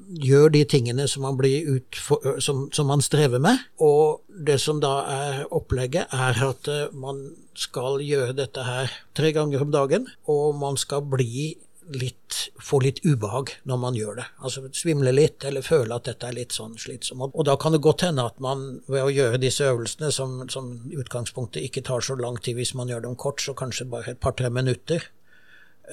gjør 0.09 0.49
de 0.49 0.65
tingene 0.65 1.05
som 1.09 1.27
man, 1.27 1.37
utfor, 1.69 2.41
som, 2.41 2.69
som 2.73 2.89
man, 2.89 3.03
strever 3.05 3.39
med. 3.43 3.61
Og 3.81 4.23
det 4.47 4.61
som 4.61 4.81
da 4.81 4.95
er 5.13 5.45
opplegget, 5.53 6.09
er 6.13 6.43
at 6.49 6.71
man 6.97 7.29
skal 7.59 8.01
gjøre 8.05 8.37
dette 8.39 8.65
her 8.65 8.93
tre 9.17 9.33
ganger 9.37 9.65
om 9.65 9.73
dagen, 9.75 10.07
og 10.31 10.57
man 10.61 10.79
skal 10.81 11.05
bli 11.05 11.57
litt, 11.95 12.37
få 12.61 12.81
litt 12.85 13.01
ubehag 13.05 13.53
når 13.69 13.81
man 13.81 13.97
gjør 13.97 14.19
det. 14.21 14.27
Altså 14.45 14.65
svimle 14.77 15.13
litt, 15.15 15.45
eller 15.45 15.65
føle 15.65 15.97
at 15.97 16.09
dette 16.09 16.29
er 16.29 16.37
litt 16.37 16.57
sånn 16.57 16.77
slitsomt. 16.81 17.35
Og 17.35 17.47
da 17.49 17.57
kan 17.61 17.75
det 17.75 17.83
godt 17.85 18.05
hende 18.07 18.27
at 18.29 18.41
man 18.45 18.81
ved 18.89 19.05
å 19.05 19.13
gjøre 19.13 19.41
disse 19.43 19.67
øvelsene, 19.69 20.11
som, 20.15 20.43
som 20.53 20.71
utgangspunktet 20.93 21.65
ikke 21.65 21.85
tar 21.89 22.05
så 22.05 22.19
lang 22.21 22.39
tid 22.43 22.59
hvis 22.59 22.75
man 22.79 22.93
gjør 22.93 23.07
dem 23.07 23.17
kort, 23.21 23.43
så 23.45 23.57
kanskje 23.57 23.89
bare 23.91 24.15
et 24.15 24.23
par-tre 24.23 24.51
minutter, 24.53 25.09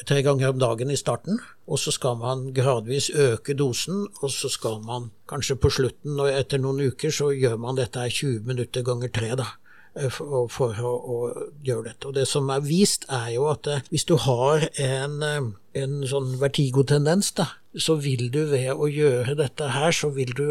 tre 0.04 0.22
ganger 0.26 0.52
om 0.52 0.60
dagen 0.60 0.92
i 0.92 1.00
starten. 1.00 1.40
Og 1.66 1.80
så 1.80 1.94
skal 1.96 2.20
man 2.20 2.50
gradvis 2.56 3.10
øke 3.10 3.56
dosen, 3.58 4.08
og 4.22 4.32
så 4.34 4.52
skal 4.52 4.82
man 4.86 5.12
kanskje 5.32 5.60
på 5.60 5.72
slutten, 5.72 6.20
og 6.20 6.32
etter 6.32 6.62
noen 6.62 6.84
uker, 6.92 7.14
så 7.14 7.32
gjør 7.32 7.60
man 7.62 7.80
dette 7.80 8.04
20 8.04 8.44
minutter 8.48 8.84
ganger 8.86 9.14
tre, 9.16 9.32
da. 9.40 9.54
Eh, 9.96 10.12
for, 10.12 10.76
å, 10.76 10.92
å, 10.92 11.18
gjøre 11.64 11.88
dette. 11.88 12.10
Og 12.10 12.16
det 12.18 12.26
som 12.28 12.50
er 12.52 12.64
vist, 12.66 13.06
er 13.08 13.30
jo 13.38 13.48
at 13.48 13.68
eh, 13.72 13.84
hvis 13.94 14.04
du 14.10 14.18
har 14.20 14.68
en, 14.82 15.22
eh, 15.24 15.46
en 15.80 16.02
sånn 16.10 16.34
vertigotendens, 16.42 17.32
da, 17.38 17.48
så 17.72 17.96
vil 18.04 18.28
du 18.34 18.42
ved 18.52 18.74
å 18.74 18.90
gjøre 18.92 19.38
dette 19.40 19.72
her, 19.72 19.96
så 19.96 20.12
vil 20.16 20.34
du 20.36 20.46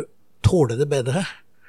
tåle 0.45 0.79
det 0.81 0.89
bedre. 0.89 1.27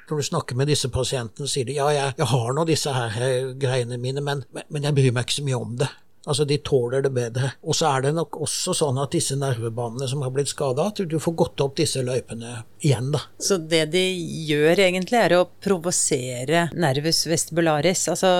Når 0.08 0.22
du 0.22 0.28
snakker 0.30 0.56
med 0.56 0.70
disse 0.70 0.88
pasientene, 0.92 1.50
sier 1.50 1.68
de 1.68 1.76
ja, 1.76 1.90
jeg, 1.92 2.16
jeg 2.16 2.30
har 2.30 2.56
nå 2.56 2.64
disse 2.68 2.92
her 2.96 3.52
greiene 3.60 4.00
mine, 4.00 4.24
men, 4.24 4.44
men 4.54 4.88
jeg 4.88 4.96
bryr 4.96 5.12
meg 5.12 5.26
ikke 5.26 5.40
så 5.40 5.46
mye 5.48 5.60
om 5.60 5.76
det. 5.82 5.90
Altså, 6.26 6.44
de 6.48 6.58
tåler 6.58 7.04
det 7.06 7.12
bedre. 7.14 7.52
Og 7.62 7.76
så 7.78 7.88
er 7.92 8.06
det 8.08 8.14
nok 8.16 8.40
også 8.42 8.74
sånn 8.74 8.98
at 8.98 9.14
disse 9.14 9.36
nervebanene 9.38 10.08
som 10.10 10.24
har 10.26 10.34
blitt 10.34 10.50
skada, 10.50 10.88
at 10.90 10.98
du 11.06 11.16
får 11.22 11.36
gått 11.38 11.62
opp 11.62 11.76
disse 11.78 12.02
løypene 12.02 12.60
igjen, 12.82 13.12
da. 13.14 13.22
Så 13.38 13.60
det 13.62 13.84
de 13.94 14.04
gjør 14.50 14.82
egentlig, 14.88 15.20
er 15.22 15.36
å 15.38 15.46
provosere 15.62 16.66
nervus 16.74 17.24
vestibularis. 17.30 18.08
Altså 18.10 18.32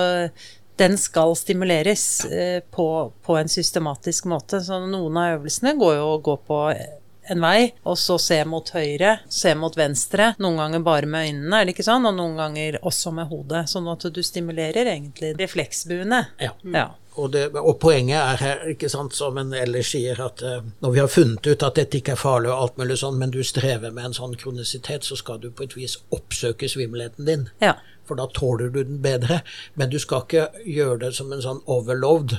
den 0.77 0.97
skal 1.01 1.33
stimuleres 1.35 2.25
eh, 2.25 2.59
på, 2.71 2.87
på, 3.25 3.37
en 3.37 3.49
systematisk 3.49 4.27
måte. 4.29 4.61
Så 4.61 4.77
noen 4.83 5.17
av 5.17 5.39
øvelsene 5.39 5.73
går 5.79 5.97
jo 5.97 6.07
å 6.11 6.23
gå 6.23 6.35
på 6.47 6.61
en 7.31 7.43
vei, 7.43 7.71
og 7.87 7.97
så 7.99 8.17
se 8.21 8.39
mot 8.49 8.69
høyre, 8.75 9.17
se 9.29 9.53
mot 9.57 9.73
venstre. 9.77 10.33
Noen 10.43 10.61
ganger 10.61 10.85
bare 10.85 11.09
med 11.09 11.31
øynene, 11.31 11.59
er 11.59 11.67
det 11.67 11.75
ikke 11.75 11.87
sånn? 11.87 12.07
Og 12.09 12.15
noen 12.17 12.37
ganger 12.39 12.79
også 12.81 13.13
med 13.15 13.29
hodet. 13.31 13.65
Sånn 13.71 13.89
at 13.91 14.07
du 14.13 14.21
stimulerer 14.23 14.89
egentlig 14.93 15.33
refleksbuene. 15.39 16.23
Ja. 16.43 16.53
ja. 16.73 16.87
Og, 17.17 17.31
det, 17.33 17.47
og, 17.57 17.79
poenget 17.81 18.19
er 18.19 18.41
her, 18.43 18.63
ikke 18.73 18.89
sant, 18.93 19.15
som 19.17 19.39
en 19.41 19.53
ellers 19.57 19.89
sier, 19.95 20.19
at 20.21 20.43
uh, 20.45 20.59
når 20.85 20.93
vi 20.93 21.01
har 21.01 21.09
funnet 21.09 21.49
ut 21.49 21.65
at 21.65 21.79
dette 21.79 21.97
ikke 21.97 22.13
er 22.13 22.21
farlig 22.21 22.51
og 22.51 22.59
alt 22.61 22.81
mulig 22.81 22.99
sånn, 23.01 23.17
men 23.17 23.33
du 23.33 23.39
strever 23.45 23.93
med 23.93 24.11
en 24.11 24.17
sånn 24.17 24.35
kronisitet, 24.37 25.07
så 25.07 25.17
skal 25.17 25.41
du 25.41 25.49
på 25.49 25.65
et 25.65 25.73
vis 25.77 25.97
oppsøke 26.13 26.69
svimmelheten 26.69 27.25
din. 27.25 27.47
Ja. 27.63 27.73
For 28.07 28.19
da 28.19 28.29
tåler 28.31 28.69
du 28.69 28.83
den 28.83 29.01
bedre. 29.03 29.41
Men 29.75 29.89
du 29.91 29.97
skal 29.99 30.23
ikke 30.23 30.45
gjøre 30.63 31.01
det 31.07 31.15
som 31.17 31.33
en 31.33 31.43
sånn 31.43 31.63
overloved. 31.65 32.37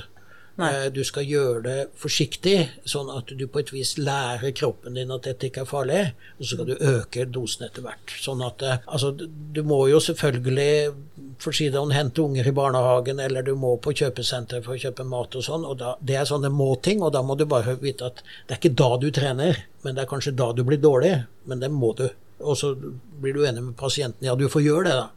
Nei. 0.59 0.69
Eh, 0.75 0.87
du 0.91 1.01
skal 1.07 1.27
gjøre 1.27 1.61
det 1.63 1.77
forsiktig, 1.99 2.57
sånn 2.87 3.09
at 3.13 3.31
du 3.31 3.45
på 3.47 3.61
et 3.61 3.71
vis 3.71 3.95
lærer 3.99 4.51
kroppen 4.57 4.97
din 4.99 5.13
at 5.15 5.27
dette 5.27 5.47
ikke 5.47 5.63
er 5.63 5.69
farlig, 5.69 6.01
og 6.37 6.43
så 6.43 6.57
skal 6.57 6.67
du 6.67 6.75
øke 6.75 7.25
dosen 7.31 7.67
etter 7.69 7.85
hvert. 7.85 8.15
Sånn 8.19 8.43
at 8.45 8.65
eh, 8.65 8.77
Altså, 8.89 9.11
du 9.13 9.61
må 9.63 9.79
jo 9.91 9.99
selvfølgelig 10.03 10.93
for 11.39 11.53
å 11.53 11.55
si 11.55 11.69
det, 11.71 11.81
hente 11.95 12.23
unger 12.23 12.49
i 12.49 12.55
barnehagen, 12.55 13.21
eller 13.23 13.45
du 13.45 13.53
må 13.59 13.75
på 13.81 13.93
kjøpesenter 13.95 14.63
for 14.65 14.75
å 14.75 14.81
kjøpe 14.81 15.05
mat 15.07 15.37
og 15.39 15.45
sånn. 15.45 15.67
og 15.67 15.77
da, 15.79 15.93
Det 16.03 16.17
er 16.19 16.27
sånne 16.27 16.51
må-ting, 16.51 17.03
og 17.05 17.13
da 17.15 17.21
må 17.23 17.37
du 17.39 17.45
bare 17.49 17.77
vite 17.79 18.09
at 18.11 18.23
det 18.47 18.55
er 18.55 18.59
ikke 18.59 18.75
da 18.81 18.89
du 18.99 19.07
trener, 19.15 19.63
men 19.85 19.95
det 19.95 20.03
er 20.03 20.11
kanskje 20.11 20.35
da 20.35 20.51
du 20.53 20.65
blir 20.67 20.81
dårlig, 20.81 21.13
men 21.47 21.63
det 21.63 21.71
må 21.71 21.93
du. 21.95 22.09
Og 22.39 22.57
så 22.59 22.73
blir 22.75 23.35
du 23.35 23.45
enig 23.47 23.63
med 23.63 23.77
pasienten. 23.79 24.27
Ja, 24.27 24.35
du 24.35 24.47
får 24.51 24.65
gjøre 24.65 24.89
det, 24.89 24.97
da. 24.99 25.07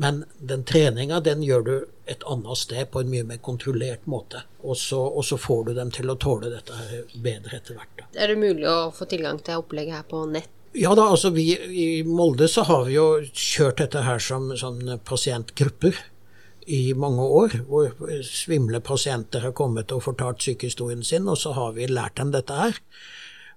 Men 0.00 0.24
den 0.40 0.64
treninga 0.68 1.20
den 1.24 1.42
gjør 1.44 1.64
du 1.64 1.74
et 2.10 2.24
annet 2.26 2.58
sted 2.58 2.90
på 2.92 3.02
en 3.02 3.10
mye 3.10 3.26
mer 3.26 3.40
kontrollert 3.44 4.06
måte. 4.10 4.42
Og 4.62 4.76
så, 4.78 5.00
og 5.00 5.24
så 5.26 5.38
får 5.40 5.68
du 5.68 5.74
dem 5.78 5.92
til 5.94 6.10
å 6.10 6.18
tåle 6.20 6.50
dette 6.52 6.76
her 6.76 7.12
bedre 7.14 7.60
etter 7.60 7.78
hvert. 7.78 7.92
Da. 7.98 8.08
Er 8.18 8.32
det 8.32 8.40
mulig 8.40 8.66
å 8.68 8.78
få 8.94 9.06
tilgang 9.10 9.38
til 9.44 9.62
opplegget 9.62 10.00
her 10.00 10.08
på 10.10 10.24
nett? 10.30 10.50
Ja 10.76 10.92
da, 10.94 11.08
altså 11.10 11.32
vi 11.34 11.48
i 11.50 11.88
Molde 12.06 12.46
så 12.50 12.62
har 12.68 12.84
vi 12.86 12.94
jo 12.94 13.06
kjørt 13.34 13.80
dette 13.82 14.04
her 14.06 14.22
som 14.22 14.52
sånn 14.58 15.00
pasientgrupper 15.06 15.96
i 16.70 16.92
mange 16.94 17.24
år, 17.24 17.56
hvor 17.66 17.90
svimle 18.26 18.78
pasienter 18.84 19.42
har 19.42 19.54
kommet 19.56 19.90
og 19.90 20.04
fortalt 20.04 20.44
sykehistorien 20.44 21.02
sin, 21.06 21.26
og 21.26 21.40
så 21.40 21.56
har 21.56 21.74
vi 21.74 21.88
lært 21.90 22.20
dem 22.20 22.30
dette 22.34 22.54
her. 22.54 22.78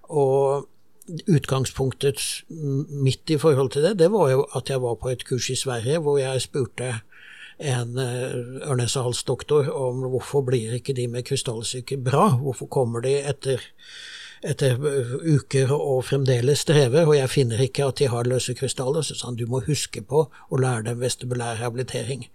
Og 0.09 0.69
utgangspunktet 1.29 2.21
mitt 2.49 3.29
i 3.29 3.37
forhold 3.37 3.73
til 3.75 3.85
det, 3.85 3.97
det 3.99 4.09
var 4.13 4.31
jo 4.31 4.45
at 4.55 4.71
jeg 4.71 4.81
var 4.81 4.97
på 5.01 5.11
et 5.11 5.25
kurs 5.27 5.49
i 5.51 5.59
Sverige 5.59 5.99
hvor 6.01 6.17
jeg 6.17 6.45
spurte 6.45 6.93
en 7.63 7.97
ørnesalsdoktor 7.97 8.71
ørnesehalsdoktor 8.71 9.69
om 9.73 10.03
hvorfor 10.13 10.43
blir 10.47 10.73
ikke 10.77 10.95
de 10.97 11.07
med 11.07 11.25
krystallsyke 11.27 11.97
bra? 11.97 12.29
Hvorfor 12.41 12.69
kommer 12.71 13.01
de 13.01 13.17
etter 13.21 13.61
etter 14.43 14.75
uker 15.23 15.71
og 15.71 16.03
fremdeles 16.09 16.63
strever, 16.65 17.07
og 17.07 17.15
jeg 17.15 17.31
finner 17.31 17.61
ikke 17.63 17.85
at 17.87 17.99
de 18.01 18.09
har 18.11 18.27
løse 18.27 18.55
krystaller, 18.57 19.05
så 19.05 19.15
sa 19.15 19.29
han 19.29 19.37
du 19.39 19.45
må 19.49 19.61
huske 19.63 20.03
på 20.03 20.25
å 20.27 20.59
lære 20.59 20.89
dem 20.89 20.99
vestibulær 20.99 21.55
rehabilitering. 21.59 22.25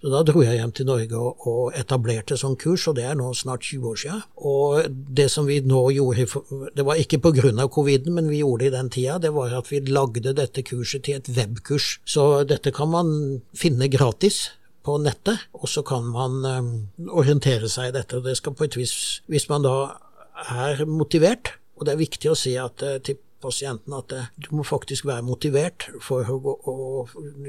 Så 0.00 0.12
da 0.12 0.22
dro 0.26 0.42
jeg 0.44 0.58
hjem 0.58 0.72
til 0.76 0.88
Norge 0.88 1.20
og, 1.20 1.44
og 1.48 1.76
etablerte 1.78 2.38
sånn 2.40 2.56
kurs, 2.60 2.86
og 2.88 2.96
det 2.98 3.04
er 3.08 3.18
nå 3.18 3.30
snart 3.36 3.66
20 3.68 3.90
år 3.90 4.00
siden. 4.02 4.22
Og 4.48 4.98
det 5.20 5.28
som 5.32 5.48
vi 5.48 5.60
nå 5.60 5.82
gjorde, 5.98 6.70
det 6.76 6.86
var 6.88 7.00
ikke 7.00 7.20
pga. 7.20 7.68
coviden, 7.68 8.14
men 8.14 8.30
vi 8.32 8.40
gjorde 8.40 8.64
det 8.64 8.72
i 8.72 8.76
den 8.78 8.90
tida, 8.90 9.18
det 9.18 9.34
var 9.36 9.52
at 9.60 9.70
vi 9.70 9.82
lagde 9.84 10.32
dette 10.32 10.64
kurset 10.64 11.04
til 11.04 11.20
et 11.20 11.28
webkurs. 11.36 11.98
Så 12.04 12.44
dette 12.48 12.72
kan 12.72 12.88
man 12.88 13.42
finne 13.52 13.92
gratis 13.92 14.48
på 14.88 14.98
nettet, 15.04 15.46
og 15.52 15.68
så 15.68 15.84
kan 15.86 16.08
man 16.08 16.40
um, 16.48 16.74
orientere 17.12 17.68
seg 17.68 17.90
i 17.90 17.96
dette. 17.98 18.18
og 18.18 18.24
Det 18.24 18.38
skal 18.38 18.56
på 18.56 18.68
et 18.68 18.76
vis, 18.78 19.22
Hvis 19.28 19.48
man 19.50 19.66
da 19.66 19.76
er 20.48 20.84
motivert, 20.88 21.58
og 21.78 21.86
det 21.86 21.94
er 21.94 22.04
viktig 22.04 22.30
å 22.30 22.38
si 22.38 22.56
at, 22.58 22.82
eh, 22.82 23.00
til 23.04 23.20
pasienten 23.42 23.94
at 23.94 24.12
eh, 24.14 24.30
du 24.42 24.50
må 24.58 24.64
faktisk 24.66 25.06
være 25.08 25.26
motivert 25.26 25.86
for 26.02 26.26
å, 26.26 26.38
gå, 26.42 26.54
å 26.66 26.74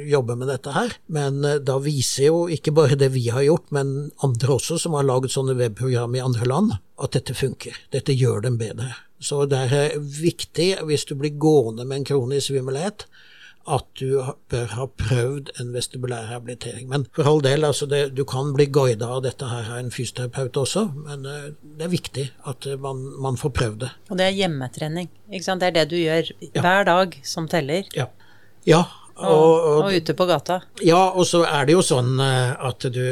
jobbe 0.10 0.36
med 0.38 0.52
dette 0.52 0.74
her. 0.76 0.94
Men 1.12 1.42
eh, 1.46 1.60
da 1.66 1.80
viser 1.82 2.30
jo 2.30 2.44
ikke 2.52 2.74
bare 2.78 2.98
det 3.00 3.12
vi 3.16 3.28
har 3.34 3.46
gjort, 3.46 3.70
men 3.76 4.12
andre 4.26 4.58
også 4.60 4.80
som 4.84 4.98
har 4.98 5.08
laget 5.08 5.34
sånne 5.34 5.58
webprogram 5.60 6.18
i 6.18 6.24
andre 6.24 6.50
land, 6.50 6.76
at 7.02 7.18
dette 7.18 7.38
funker. 7.38 7.78
Dette 7.96 8.16
gjør 8.16 8.46
dem 8.46 8.60
bedre. 8.62 8.92
Så 9.20 9.44
det 9.52 9.66
er 9.68 9.98
viktig, 10.00 10.72
hvis 10.88 11.08
du 11.10 11.16
blir 11.20 11.36
gående 11.42 11.88
med 11.88 12.02
en 12.02 12.10
kronisk 12.14 12.52
svimmelhet, 12.52 13.08
at 13.70 13.86
du 14.00 14.22
bør 14.50 14.72
ha 14.74 14.86
prøvd 14.98 15.52
en 15.62 15.74
vestibulær 15.76 16.30
rehabilitering. 16.30 16.88
Men 16.90 17.06
for 17.16 17.28
all 17.30 17.42
del, 17.44 17.66
altså 17.68 17.86
det, 17.90 18.02
du 18.18 18.24
kan 18.28 18.54
bli 18.56 18.70
guida 18.74 19.10
av 19.18 19.24
dette 19.26 19.50
her 19.50 19.68
av 19.74 19.82
en 19.82 19.92
fysioterapeut 19.94 20.58
også, 20.58 20.86
men 21.06 21.28
uh, 21.28 21.50
det 21.78 21.86
er 21.86 21.92
viktig 21.94 22.26
at 22.50 22.70
uh, 22.70 22.78
man, 22.82 23.04
man, 23.22 23.38
får 23.38 23.54
prøvd 23.60 23.84
det. 23.84 23.92
Og 24.10 24.22
det 24.22 24.30
er 24.30 24.38
hjemmetrening, 24.40 25.12
ikke 25.30 25.46
sant? 25.46 25.62
Det 25.62 25.70
er 25.70 25.78
det 25.82 25.86
du 25.92 26.00
gjør 26.00 26.32
ja. 26.48 26.64
hver 26.64 26.90
dag 26.90 27.20
som 27.28 27.50
teller? 27.52 27.90
Ja. 27.96 28.10
ja 28.68 28.84
og, 29.20 29.54
og, 29.68 29.84
og, 29.84 29.94
ute 29.94 30.14
på 30.16 30.26
gata. 30.30 30.60
Ja, 30.86 31.02
og 31.10 31.28
så 31.28 31.42
er 31.48 31.68
det 31.68 31.76
jo 31.76 31.84
sånn 31.86 32.20
eh, 32.24 32.52
at 32.70 32.88
du, 32.94 33.04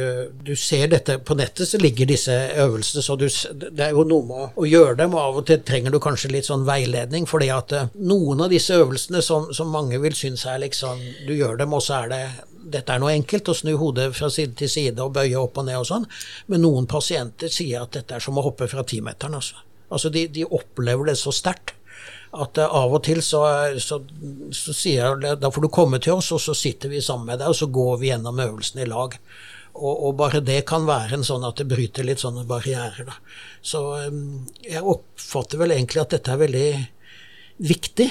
du, 0.46 0.54
ser 0.58 0.88
dette 0.91 1.17
På 1.26 1.36
nettet 1.38 1.70
så 1.70 1.80
ligger 1.82 2.10
disse 2.10 2.34
øvelsene, 2.63 3.04
så 3.04 3.17
du, 3.20 3.28
det 3.28 3.84
er 3.89 3.96
jo 3.96 4.06
noe 4.08 4.28
med 4.28 4.60
å 4.60 4.67
gjøre 4.67 4.98
dem, 5.02 5.15
og 5.17 5.24
av 5.24 5.39
og 5.41 5.48
til 5.50 5.63
trenger 5.67 5.93
du 5.93 6.00
kanskje 6.04 6.32
litt 6.34 6.48
sånn 6.50 6.65
veiledning, 6.67 7.28
fordi 7.30 7.50
at 7.54 7.76
eh, 7.76 7.89
noen 8.00 8.46
av 8.46 8.54
disse 8.54 8.78
øvelsene 8.78 9.24
som, 9.26 9.50
som 9.56 9.72
mange 9.74 10.00
vil 10.04 10.15
synes 10.17 10.46
er 10.48 10.62
liksom 10.63 11.02
Du 11.28 11.34
gjør 11.36 11.58
dem, 11.60 11.74
og 11.76 11.84
så 11.84 12.02
er 12.04 12.13
det 12.13 12.22
dette 12.67 12.91
er 12.91 13.00
noe 13.00 13.13
enkelt, 13.15 13.48
å 13.48 13.56
snu 13.56 13.78
hodet 13.80 14.10
fra 14.17 14.28
side 14.34 14.58
til 14.60 14.70
side 14.72 15.04
og 15.04 15.13
bøye 15.15 15.38
opp 15.39 15.60
og 15.62 15.70
ned 15.70 15.80
og 15.80 15.88
sånn, 15.88 16.08
men 16.52 16.63
noen 16.65 16.88
pasienter 16.89 17.52
sier 17.52 17.86
at 17.86 17.96
dette 17.96 18.17
er 18.17 18.24
som 18.24 18.38
å 18.39 18.43
hoppe 18.43 18.67
fra 18.67 18.84
timeteren, 18.84 19.38
altså. 19.39 19.63
Altså, 19.88 20.12
de, 20.12 20.26
de 20.28 20.43
opplever 20.43 21.08
det 21.08 21.15
så 21.15 21.32
sterkt 21.32 21.78
at 22.36 22.60
uh, 22.60 22.74
av 22.82 22.96
og 22.98 23.04
til 23.08 23.22
så, 23.24 23.44
så, 23.80 24.02
så, 24.52 24.74
sier 24.76 25.22
jeg 25.24 25.38
da 25.42 25.52
får 25.54 25.68
du 25.68 25.70
komme 25.74 26.00
til 26.04 26.20
oss, 26.20 26.32
og 26.36 26.42
så 26.44 26.56
sitter 26.58 26.92
vi 26.92 27.04
sammen 27.04 27.32
med 27.32 27.42
deg, 27.42 27.54
og 27.54 27.60
så 27.60 27.70
går 27.72 28.02
vi 28.02 28.12
gjennom 28.12 28.42
øvelsen 28.44 28.84
i 28.84 28.90
lag. 28.90 29.16
Og, 29.78 29.94
og, 29.94 30.13
bare 30.18 30.42
det 30.42 30.63
kan 30.70 30.88
være 30.88 31.20
en 31.20 31.26
sånn 31.26 31.46
at 31.46 31.60
det 31.62 31.70
bryter 31.70 32.06
litt 32.08 32.24
sånne 32.24 32.48
barrierer. 32.50 33.10
Da. 33.10 33.18
Så 33.62 33.84
um, 34.10 34.48
jeg 34.66 34.82
oppfatter 34.82 35.62
vel 35.62 35.76
egentlig 35.76 36.02
at 36.02 36.16
dette 36.16 36.34
er 36.34 36.42
veldig 36.42 36.70
viktig. 37.68 38.08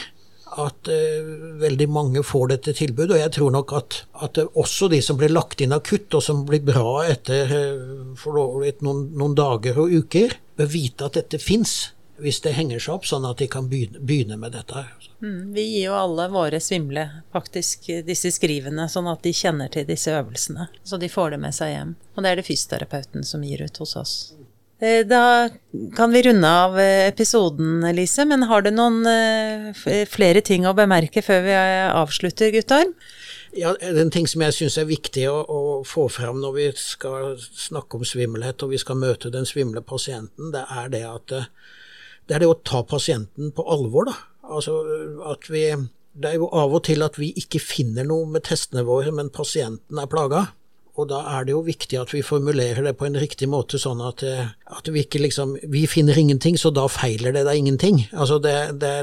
At 0.62 0.88
uh, 0.88 1.32
veldig 1.58 1.88
mange 1.90 2.22
får 2.26 2.52
dette 2.54 2.76
tilbudet. 2.78 3.16
Og 3.16 3.22
jeg 3.24 3.34
tror 3.34 3.56
nok 3.56 3.74
at, 3.80 3.98
at 4.22 4.40
også 4.46 4.90
de 4.92 5.02
som 5.02 5.18
blir 5.18 5.34
lagt 5.34 5.64
inn 5.64 5.74
akutt, 5.74 6.06
og 6.14 6.22
som 6.22 6.44
blir 6.46 6.62
bra 6.66 7.00
etter 7.08 7.50
uh, 7.50 8.30
noen, 8.38 9.02
noen 9.18 9.36
dager 9.38 9.82
og 9.82 9.98
uker, 10.04 10.38
bør 10.56 10.70
vite 10.70 11.10
at 11.10 11.18
dette 11.18 11.42
fins 11.42 11.76
hvis 12.22 12.40
det 12.44 12.54
henger 12.56 12.82
seg 12.82 12.96
opp, 12.96 13.06
sånn 13.08 13.26
at 13.28 13.42
de 13.42 13.48
kan 13.50 13.68
begynne, 13.68 14.36
med 14.36 14.52
dette. 14.56 14.86
Mm, 15.22 15.52
vi 15.56 15.64
gir 15.64 15.90
jo 15.90 15.98
alle 15.98 16.28
våre 16.32 16.60
svimle 16.60 17.06
faktisk 17.34 17.88
disse 18.06 18.32
skrivene, 18.34 18.88
sånn 18.88 19.08
at 19.10 19.22
de 19.26 19.34
kjenner 19.36 19.72
til 19.72 19.86
disse 19.88 20.12
øvelsene. 20.12 20.68
Så 20.84 21.00
de 21.00 21.10
får 21.12 21.36
det 21.36 21.42
med 21.44 21.56
seg 21.56 21.72
hjem. 21.74 21.94
Og 22.16 22.24
det 22.24 22.32
er 22.32 22.40
det 22.40 22.48
fysioterapeuten 22.48 23.26
som 23.26 23.44
gir 23.44 23.64
ut 23.64 23.82
hos 23.82 23.96
oss. 24.00 24.16
Eh, 24.78 25.06
da 25.06 25.48
kan 25.96 26.10
vi 26.12 26.22
runde 26.22 26.48
av 26.50 26.80
eh, 26.80 27.08
episoden, 27.08 27.80
Lise, 27.96 28.26
men 28.28 28.42
har 28.42 28.62
du 28.62 28.70
noen 28.70 29.06
eh, 29.08 30.04
flere 30.04 30.42
ting 30.44 30.66
å 30.68 30.74
bemerke 30.76 31.22
før 31.24 31.46
vi 31.46 31.54
avslutter, 31.56 32.52
Guttorm? 32.52 32.92
Ja, 33.56 33.72
En 33.80 34.12
ting 34.12 34.28
som 34.28 34.44
jeg 34.44 34.52
syns 34.52 34.76
er 34.76 34.84
viktig 34.84 35.24
å, 35.32 35.38
å, 35.48 35.60
få 35.88 36.10
fram 36.12 36.42
når 36.42 36.52
vi 36.58 36.66
skal 36.76 37.38
snakke 37.40 37.96
om 37.96 38.04
svimmelhet 38.04 38.60
og 38.66 38.74
vi 38.74 38.82
skal 38.82 39.00
møte 39.00 39.32
den 39.32 39.48
svimle 39.48 39.80
pasienten, 39.80 40.52
det 40.52 40.66
er 40.68 40.92
det 40.92 41.04
at 41.08 41.34
det 42.26 42.36
er 42.36 42.42
det 42.42 42.50
å 42.50 42.58
ta 42.66 42.82
pasienten 42.86 43.52
på 43.54 43.64
alvor, 43.70 44.10
da. 44.10 44.16
Altså 44.46 44.80
at 45.32 45.50
vi 45.50 45.68
Det 46.16 46.30
er 46.30 46.38
jo 46.40 46.46
av 46.48 46.72
og 46.72 46.86
til 46.86 47.02
at 47.04 47.18
vi 47.20 47.26
ikke 47.36 47.60
finner 47.60 48.06
noe 48.08 48.24
med 48.24 48.46
testene 48.48 48.86
våre, 48.88 49.10
men 49.12 49.28
pasienten 49.28 49.98
er 50.00 50.08
plaga. 50.08 50.46
Og 50.96 51.10
da 51.10 51.18
er 51.34 51.44
det 51.44 51.52
jo 51.52 51.60
viktig 51.66 51.98
at 52.00 52.12
vi 52.14 52.22
formulerer 52.24 52.86
det 52.86 52.94
på 52.96 53.04
en 53.04 53.18
riktig 53.20 53.50
måte, 53.52 53.76
sånn 53.76 54.00
at, 54.00 54.24
at 54.24 54.88
vi 54.88 55.02
ikke 55.04 55.20
liksom 55.20 55.58
Vi 55.68 55.84
finner 55.84 56.16
ingenting, 56.16 56.56
så 56.56 56.72
da 56.72 56.86
feiler 56.88 57.36
det 57.36 57.44
da 57.44 57.52
ingenting. 57.52 58.06
Altså 58.16 58.38
det, 58.40 58.80
det, 58.80 58.94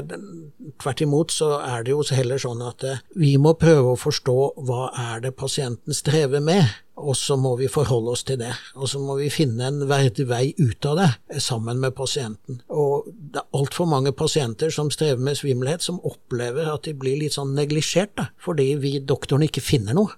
tvert 0.82 1.04
imot 1.06 1.30
så 1.30 1.52
er 1.60 1.86
det 1.86 1.94
jo 1.94 2.02
heller 2.10 2.42
sånn 2.42 2.66
at 2.66 2.82
eh, 2.82 3.02
vi 3.14 3.36
må 3.38 3.54
prøve 3.54 3.94
å 3.94 4.00
forstå 4.00 4.38
hva 4.66 4.88
er 5.12 5.22
det 5.22 5.36
pasienten 5.38 5.94
strever 5.94 6.42
med, 6.42 6.66
og 6.94 7.16
så 7.18 7.36
må 7.40 7.54
vi 7.58 7.68
forholde 7.70 8.12
oss 8.14 8.22
til 8.26 8.38
det. 8.38 8.52
Og 8.78 8.88
så 8.90 9.00
må 9.02 9.16
vi 9.18 9.30
finne 9.32 9.66
en 9.66 9.80
verdig 9.90 10.26
vei 10.30 10.44
ut 10.60 10.86
av 10.86 11.00
det 11.00 11.08
eh, 11.32 11.40
sammen 11.42 11.80
med 11.82 11.96
pasienten. 11.98 12.60
Og 12.70 13.08
det 13.10 13.42
er 13.42 13.58
altfor 13.58 13.88
mange 13.90 14.14
pasienter 14.16 14.70
som 14.74 14.92
strever 14.94 15.22
med 15.22 15.38
svimmelhet, 15.40 15.82
som 15.82 16.02
opplever 16.06 16.70
at 16.70 16.86
de 16.86 16.94
blir 16.98 17.18
litt 17.22 17.34
sånn 17.36 17.54
neglisjert, 17.56 18.28
fordi 18.42 18.74
vi 18.78 18.98
doktorene 19.02 19.50
ikke 19.50 19.64
finner 19.64 19.98
noe. 19.98 20.14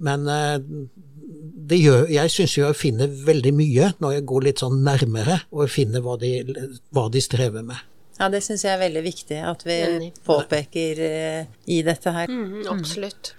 Men 0.00 0.24
det 1.70 1.76
gjør, 1.76 2.06
jeg 2.08 2.32
syns 2.32 2.54
jeg 2.56 2.76
finner 2.78 3.10
veldig 3.26 3.50
mye 3.52 3.90
når 4.00 4.14
jeg 4.14 4.26
går 4.30 4.46
litt 4.46 4.62
sånn 4.62 4.78
nærmere 4.86 5.40
og 5.50 5.70
finner 5.70 6.02
hva 6.04 6.14
de, 6.20 6.30
hva 6.94 7.08
de 7.12 7.22
strever 7.22 7.66
med. 7.66 7.82
Ja, 8.20 8.30
det 8.32 8.40
syns 8.46 8.64
jeg 8.64 8.72
er 8.72 8.80
veldig 8.80 9.02
viktig 9.04 9.42
at 9.50 9.66
vi 9.66 9.76
påpeker 10.24 11.02
i 11.66 11.82
dette 11.84 12.14
her. 12.16 12.32
Mm, 12.32 12.64
absolutt. 12.72 13.34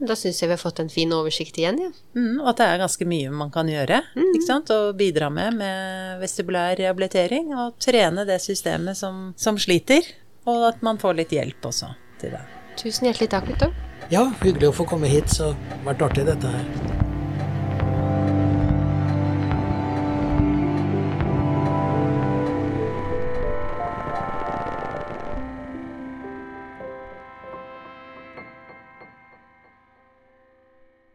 Da 0.00 0.16
syns 0.16 0.40
jeg 0.40 0.48
vi 0.48 0.56
har 0.56 0.60
fått 0.60 0.80
en 0.80 0.88
fin 0.92 1.10
oversikt 1.12 1.58
igjen, 1.60 1.80
ja. 1.82 1.90
Mm, 2.16 2.40
og 2.40 2.52
at 2.54 2.62
det 2.62 2.68
er 2.70 2.80
ganske 2.80 3.08
mye 3.08 3.32
man 3.42 3.52
kan 3.52 3.68
gjøre, 3.68 4.00
mm. 4.16 4.30
ikke 4.30 4.46
sant. 4.46 4.72
Og 4.72 4.94
bidra 4.98 5.28
med 5.32 5.58
med 5.60 6.22
vestibulær 6.22 6.78
rehabilitering. 6.80 7.52
Og 7.60 7.76
trene 7.82 8.24
det 8.28 8.40
systemet 8.42 8.98
som, 9.00 9.30
som 9.36 9.60
sliter. 9.60 10.08
Og 10.48 10.70
at 10.70 10.80
man 10.86 10.98
får 11.00 11.20
litt 11.20 11.36
hjelp 11.36 11.68
også 11.68 11.92
til 12.22 12.34
det. 12.36 12.42
Tusen 12.80 13.10
hjertelig 13.10 13.30
takk, 13.34 13.48
Victor. 13.50 13.76
Ja, 14.10 14.24
hyggelig 14.40 14.72
å 14.72 14.76
få 14.80 14.88
komme 14.88 15.10
hit. 15.10 15.28
Så 15.28 15.52
det 15.52 15.76
har 15.76 15.88
vært 15.92 16.08
artig, 16.08 16.28
dette 16.32 16.56
her. 16.56 17.09